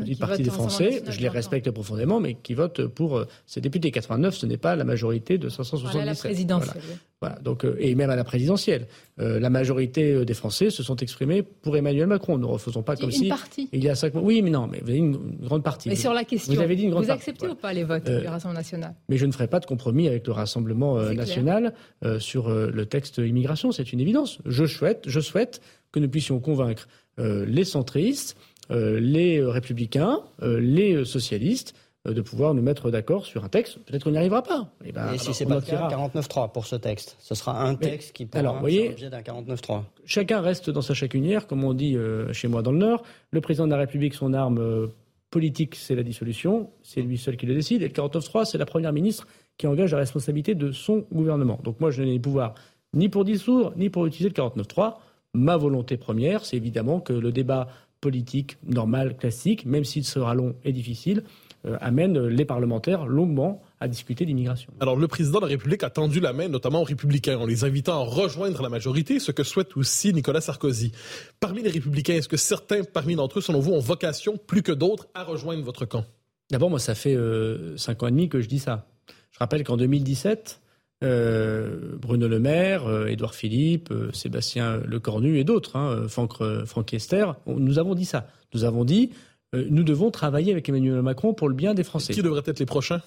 [0.00, 3.90] petite partie des Français, je les respecte profondément, mais qui votent pour euh, ces députés.
[3.90, 5.92] 89, ce n'est pas la majorité de 577.
[5.92, 6.82] Voilà la présidentielle.
[7.20, 7.38] Voilà.
[7.40, 8.86] donc, euh, et même à la présidentielle.
[9.18, 12.38] Euh, la majorité des Français se sont exprimés pour Emmanuel Macron.
[12.38, 13.28] Ne refaisons pas comme une si.
[13.28, 13.68] Partie.
[13.72, 14.22] Il y a cinq mois.
[14.22, 15.88] Oui, mais non, mais vous avez une, grande partie.
[15.88, 18.08] Mais sur la question, vous, avez dit une grande vous acceptez ou pas les votes
[18.08, 18.94] du Rassemblement national?
[19.08, 21.74] Mais je ne ferai pas de compromis avec le Rassemblement national
[22.18, 24.38] sur le texte immigration, c'est une évidence.
[24.46, 25.60] Je souhaite, je souhaite
[25.92, 26.88] que nous puissions convaincre
[27.18, 31.74] les centristes euh, les républicains, euh, les socialistes,
[32.06, 33.78] euh, de pouvoir nous mettre d'accord sur un texte.
[33.84, 34.70] Peut-être qu'on n'y arrivera pas.
[34.84, 37.16] Et, eh ben, si c'est pas le cas, 49.3 pour ce texte.
[37.20, 39.82] Ce sera un texte qui pourra alors, voyez, l'objet d'un 49.3.
[40.04, 41.96] Chacun reste dans sa chacunière, comme on dit
[42.32, 43.02] chez moi dans le Nord.
[43.30, 44.90] Le président de la République, son arme
[45.30, 46.70] politique, c'est la dissolution.
[46.82, 47.82] C'est lui seul qui le décide.
[47.82, 51.58] Et le 49.3, c'est la première ministre qui engage la responsabilité de son gouvernement.
[51.64, 52.54] Donc moi, je n'ai les pouvoirs
[52.94, 54.94] ni pour dissoudre, ni pour utiliser le 49.3.
[55.34, 57.68] Ma volonté première, c'est évidemment que le débat
[58.00, 61.24] politique normal, classique, même s'il sera long et difficile,
[61.66, 64.72] euh, amène les parlementaires longuement à discuter d'immigration.
[64.78, 67.64] Alors, le président de la République a tendu la main, notamment aux républicains, en les
[67.64, 70.92] invitant à rejoindre la majorité, ce que souhaite aussi Nicolas Sarkozy.
[71.40, 74.72] Parmi les républicains, est-ce que certains parmi d'entre eux, selon vous, ont vocation, plus que
[74.72, 76.04] d'autres, à rejoindre votre camp?
[76.50, 78.86] D'abord, moi, ça fait euh, cinq ans et demi que je dis ça.
[79.32, 80.60] Je rappelle qu'en 2017,
[81.04, 86.94] euh, Bruno Le Maire, euh, Édouard Philippe, euh, Sébastien Lecornu et d'autres, hein, Franck, Franck
[86.94, 88.28] Ester, nous avons dit ça.
[88.54, 89.10] Nous avons dit,
[89.52, 92.12] nous devons travailler avec Emmanuel Macron pour le bien des Français.
[92.12, 93.02] Qui devrait être les prochains?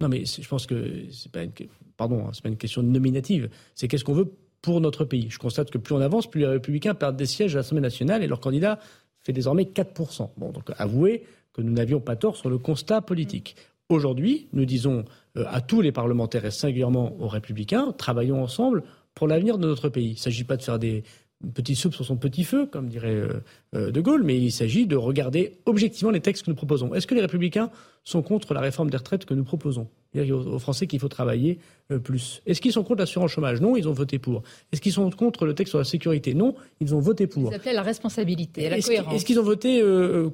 [0.00, 1.52] Non, mais je pense que c'est pas une,
[1.96, 3.50] pardon, hein, c'est pas une question nominative.
[3.74, 4.32] C'est qu'est-ce qu'on veut
[4.62, 5.28] pour notre pays?
[5.30, 8.22] Je constate que plus on avance, plus les Républicains perdent des sièges à l'Assemblée nationale
[8.22, 8.78] et leur candidat
[9.20, 10.30] fait désormais 4%.
[10.36, 13.56] Bon, donc avouez que nous n'avions pas tort sur le constat politique.
[13.90, 15.04] Aujourd'hui, nous disons
[15.36, 18.84] euh, à tous les parlementaires et singulièrement aux républicains, travaillons ensemble
[19.16, 20.10] pour l'avenir de notre pays.
[20.10, 21.02] Il ne s'agit pas de faire des
[21.54, 23.42] petits soupe sur son petit feu, comme dirait euh,
[23.74, 26.94] euh, De Gaulle, mais il s'agit de regarder objectivement les textes que nous proposons.
[26.94, 27.68] Est-ce que les républicains
[28.04, 29.88] sont contre la réforme des retraites que nous proposons?
[30.12, 31.58] Il aux Français qu'il faut travailler
[32.02, 32.42] plus.
[32.46, 33.60] Est-ce qu'ils sont contre l'assurance chômage?
[33.60, 34.42] Non, ils ont voté pour.
[34.72, 36.34] Est-ce qu'ils sont contre le texte sur la sécurité?
[36.34, 37.50] Non, ils ont voté pour.
[37.50, 39.14] Ils appelaient la responsabilité, la cohérence.
[39.14, 39.82] Est-ce qu'ils ont voté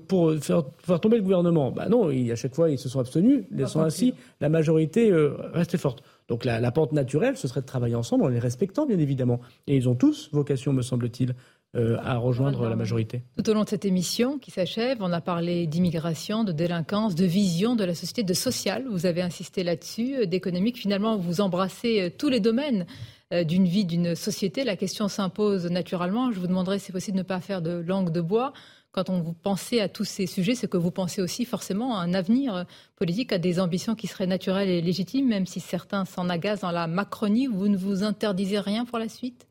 [0.08, 1.72] pour faire, faire, tomber le gouvernement?
[1.72, 5.10] Bah Non, à chaque fois, ils se sont abstenus, laissant ainsi la majorité
[5.52, 6.02] rester forte.
[6.28, 9.40] Donc la, la, pente naturelle, ce serait de travailler ensemble en les respectant, bien évidemment.
[9.66, 11.34] Et ils ont tous vocation, me semble-t-il,
[11.76, 13.22] euh, à rejoindre la majorité.
[13.36, 17.26] Tout au long de cette émission qui s'achève, on a parlé d'immigration, de délinquance, de
[17.26, 18.86] vision de la société, de social.
[18.90, 20.78] Vous avez insisté là-dessus, euh, d'économique.
[20.78, 22.86] Finalement, vous embrassez euh, tous les domaines
[23.32, 24.62] d'une vie, d'une société.
[24.62, 26.30] La question s'impose naturellement.
[26.30, 28.52] Je vous demanderai si possible de ne pas faire de langue de bois
[28.96, 32.00] quand on vous pensez à tous ces sujets, c'est que vous pensez aussi forcément à
[32.00, 32.64] un avenir
[32.96, 36.70] politique, à des ambitions qui seraient naturelles et légitimes, même si certains s'en agacent dans
[36.70, 37.46] la Macronie.
[37.46, 39.46] Vous ne vous interdisez rien pour la suite?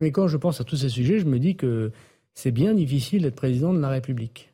[0.00, 1.90] Mais quand je pense à tous ces sujets, je me dis que
[2.34, 4.52] c'est bien difficile d'être président de la République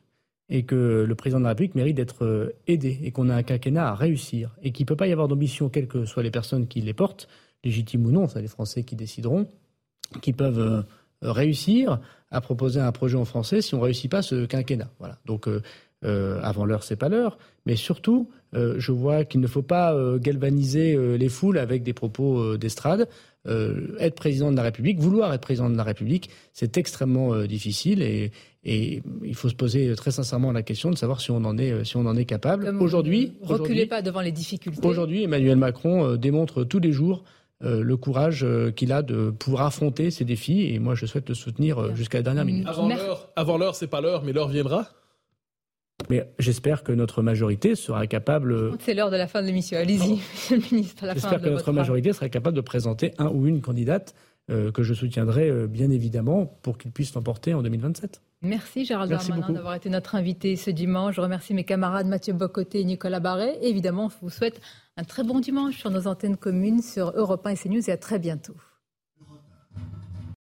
[0.49, 3.43] et que le président de la République mérite d'être euh, aidé et qu'on a un
[3.43, 6.31] quinquennat à réussir et qu'il ne peut pas y avoir d'ambition, quelles que soient les
[6.31, 7.27] personnes qui les portent,
[7.63, 9.47] légitimes ou non, c'est les Français qui décideront,
[10.21, 10.81] qui peuvent euh,
[11.21, 14.89] réussir à proposer un projet en français si on ne réussit pas ce quinquennat.
[14.99, 15.17] Voilà.
[15.25, 17.37] Donc euh, avant l'heure, c'est pas l'heure.
[17.65, 23.09] Mais surtout, je vois qu'il ne faut pas galvaniser les foules avec des propos d'estrade.
[23.45, 28.31] Être président de la République, vouloir être président de la République, c'est extrêmement difficile et,
[28.63, 31.85] et, il faut se poser très sincèrement la question de savoir si on en est,
[31.85, 32.75] si on en est capable.
[32.79, 34.87] Aujourd'hui, reculez pas devant les difficultés.
[34.87, 37.23] Aujourd'hui, Emmanuel Macron démontre tous les jours
[37.63, 40.73] euh, le courage euh, qu'il a de pouvoir affronter ces défis.
[40.73, 42.67] Et moi, je souhaite le soutenir euh, jusqu'à la dernière minute.
[43.35, 44.89] Avant l'heure, c'est pas l'heure, mais l'heure viendra.
[46.09, 48.73] Mais j'espère que notre majorité sera capable.
[48.79, 49.77] C'est l'heure de la fin de l'émission.
[49.77, 51.05] Allez-y, Monsieur le ministre.
[51.13, 54.13] J'espère que notre majorité sera capable de présenter un ou une candidate
[54.47, 58.21] que je soutiendrai bien évidemment pour qu'il puisse l'emporter en 2027.
[58.45, 61.15] Merci Gérald Darmanin d'avoir été notre invité ce dimanche.
[61.15, 63.57] Je remercie mes camarades Mathieu Bocoté et Nicolas Barret.
[63.63, 64.61] évidemment, je vous souhaite
[64.97, 67.97] un très bon dimanche sur nos antennes communes sur Europe 1 et CNews et à
[67.97, 68.55] très bientôt.